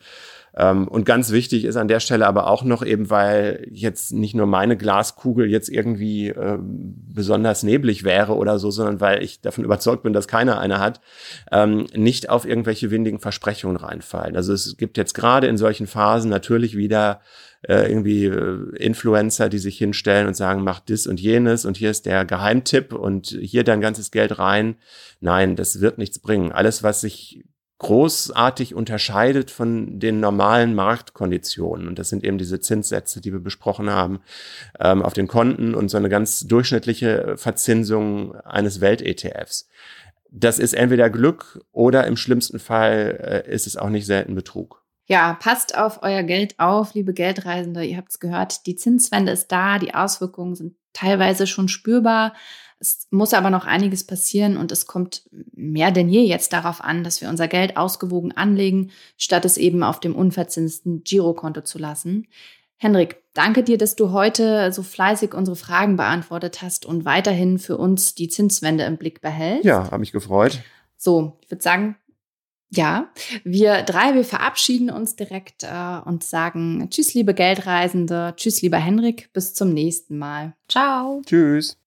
Ähm, 0.54 0.86
und 0.88 1.06
ganz 1.06 1.30
wichtig 1.30 1.64
ist 1.64 1.76
an 1.76 1.88
der 1.88 2.00
Stelle 2.00 2.26
aber 2.26 2.46
auch 2.46 2.62
noch 2.62 2.84
eben, 2.84 3.08
weil 3.10 3.66
jetzt 3.70 4.12
nicht 4.12 4.34
nur 4.34 4.46
meine 4.46 4.76
Glaskugel 4.76 5.50
jetzt 5.50 5.68
irgendwie 5.68 6.28
äh, 6.28 6.58
besonders 6.60 7.62
neblig 7.62 8.04
wäre 8.04 8.36
oder 8.36 8.58
so, 8.58 8.70
sondern 8.70 9.00
weil 9.00 9.22
ich 9.22 9.40
davon 9.40 9.64
überzeugt 9.64 10.02
bin, 10.02 10.12
dass 10.12 10.28
keiner 10.28 10.58
eine 10.60 10.78
hat, 10.78 11.00
ähm, 11.50 11.86
nicht 11.94 12.28
auf 12.28 12.44
irgendwelche 12.44 12.90
windigen 12.90 13.18
Versprechungen 13.18 13.76
reinfallen. 13.76 14.36
Also 14.36 14.52
es 14.52 14.76
gibt 14.76 14.98
jetzt 14.98 15.14
gerade 15.14 15.46
in 15.46 15.56
solchen 15.56 15.86
Phasen 15.86 16.30
natürlich 16.30 16.76
wieder 16.76 17.20
äh, 17.62 17.88
irgendwie 17.88 18.26
äh, 18.26 18.76
Influencer, 18.76 19.48
die 19.48 19.58
sich 19.58 19.78
hinstellen 19.78 20.26
und 20.26 20.34
sagen, 20.34 20.62
mach 20.62 20.80
das 20.80 21.06
und 21.06 21.20
jenes 21.20 21.64
und 21.64 21.76
hier 21.76 21.90
ist 21.90 22.06
der 22.06 22.24
Geheimtipp 22.24 22.92
und 22.92 23.28
hier 23.40 23.64
dein 23.64 23.80
ganzes 23.80 24.10
Geld 24.10 24.38
rein. 24.38 24.76
Nein, 25.20 25.56
das 25.56 25.80
wird 25.80 25.96
nichts 25.96 26.18
bringen. 26.18 26.52
Alles, 26.52 26.82
was 26.82 27.00
sich 27.00 27.44
großartig 27.82 28.74
unterscheidet 28.74 29.50
von 29.50 29.98
den 29.98 30.20
normalen 30.20 30.74
Marktkonditionen. 30.74 31.88
Und 31.88 31.98
das 31.98 32.08
sind 32.08 32.24
eben 32.24 32.38
diese 32.38 32.60
Zinssätze, 32.60 33.20
die 33.20 33.32
wir 33.32 33.40
besprochen 33.40 33.90
haben, 33.90 34.20
ähm, 34.80 35.02
auf 35.02 35.12
den 35.12 35.28
Konten 35.28 35.74
und 35.74 35.88
so 35.90 35.98
eine 35.98 36.08
ganz 36.08 36.40
durchschnittliche 36.40 37.36
Verzinsung 37.36 38.34
eines 38.40 38.80
Welt-ETFs. 38.80 39.68
Das 40.30 40.58
ist 40.58 40.72
entweder 40.72 41.10
Glück 41.10 41.60
oder 41.72 42.06
im 42.06 42.16
schlimmsten 42.16 42.58
Fall 42.58 43.44
äh, 43.46 43.52
ist 43.52 43.66
es 43.66 43.76
auch 43.76 43.90
nicht 43.90 44.06
selten 44.06 44.34
Betrug. 44.34 44.82
Ja, 45.06 45.34
passt 45.34 45.76
auf 45.76 46.02
euer 46.02 46.22
Geld 46.22 46.58
auf, 46.58 46.94
liebe 46.94 47.12
Geldreisende. 47.12 47.84
Ihr 47.84 47.96
habt 47.96 48.10
es 48.10 48.20
gehört, 48.20 48.66
die 48.66 48.76
Zinswende 48.76 49.32
ist 49.32 49.48
da, 49.48 49.78
die 49.78 49.94
Auswirkungen 49.94 50.54
sind 50.54 50.76
teilweise 50.92 51.46
schon 51.46 51.68
spürbar. 51.68 52.34
Es 52.82 53.06
muss 53.12 53.32
aber 53.32 53.50
noch 53.50 53.64
einiges 53.64 54.04
passieren 54.04 54.56
und 54.56 54.72
es 54.72 54.88
kommt 54.88 55.28
mehr 55.52 55.92
denn 55.92 56.08
je 56.08 56.24
jetzt 56.24 56.52
darauf 56.52 56.82
an, 56.82 57.04
dass 57.04 57.20
wir 57.20 57.28
unser 57.28 57.46
Geld 57.46 57.76
ausgewogen 57.76 58.32
anlegen, 58.32 58.90
statt 59.16 59.44
es 59.44 59.56
eben 59.56 59.84
auf 59.84 60.00
dem 60.00 60.16
unverzinsten 60.16 61.04
Girokonto 61.04 61.60
zu 61.60 61.78
lassen. 61.78 62.26
Henrik, 62.78 63.22
danke 63.34 63.62
dir, 63.62 63.78
dass 63.78 63.94
du 63.94 64.10
heute 64.10 64.72
so 64.72 64.82
fleißig 64.82 65.32
unsere 65.32 65.56
Fragen 65.56 65.96
beantwortet 65.96 66.60
hast 66.60 66.84
und 66.84 67.04
weiterhin 67.04 67.60
für 67.60 67.76
uns 67.76 68.16
die 68.16 68.26
Zinswende 68.26 68.82
im 68.82 68.96
Blick 68.96 69.20
behältst. 69.20 69.64
Ja, 69.64 69.84
habe 69.84 70.00
mich 70.00 70.10
gefreut. 70.10 70.60
So, 70.96 71.38
ich 71.40 71.52
würde 71.52 71.62
sagen, 71.62 71.96
ja, 72.74 73.12
wir 73.44 73.82
drei, 73.82 74.14
wir 74.14 74.24
verabschieden 74.24 74.90
uns 74.90 75.14
direkt 75.14 75.62
äh, 75.62 76.00
und 76.04 76.24
sagen 76.24 76.88
Tschüss, 76.90 77.14
liebe 77.14 77.34
Geldreisende, 77.34 78.34
Tschüss, 78.36 78.62
lieber 78.62 78.78
Henrik, 78.78 79.30
bis 79.32 79.54
zum 79.54 79.72
nächsten 79.72 80.18
Mal. 80.18 80.54
Ciao. 80.68 81.22
Tschüss. 81.24 81.78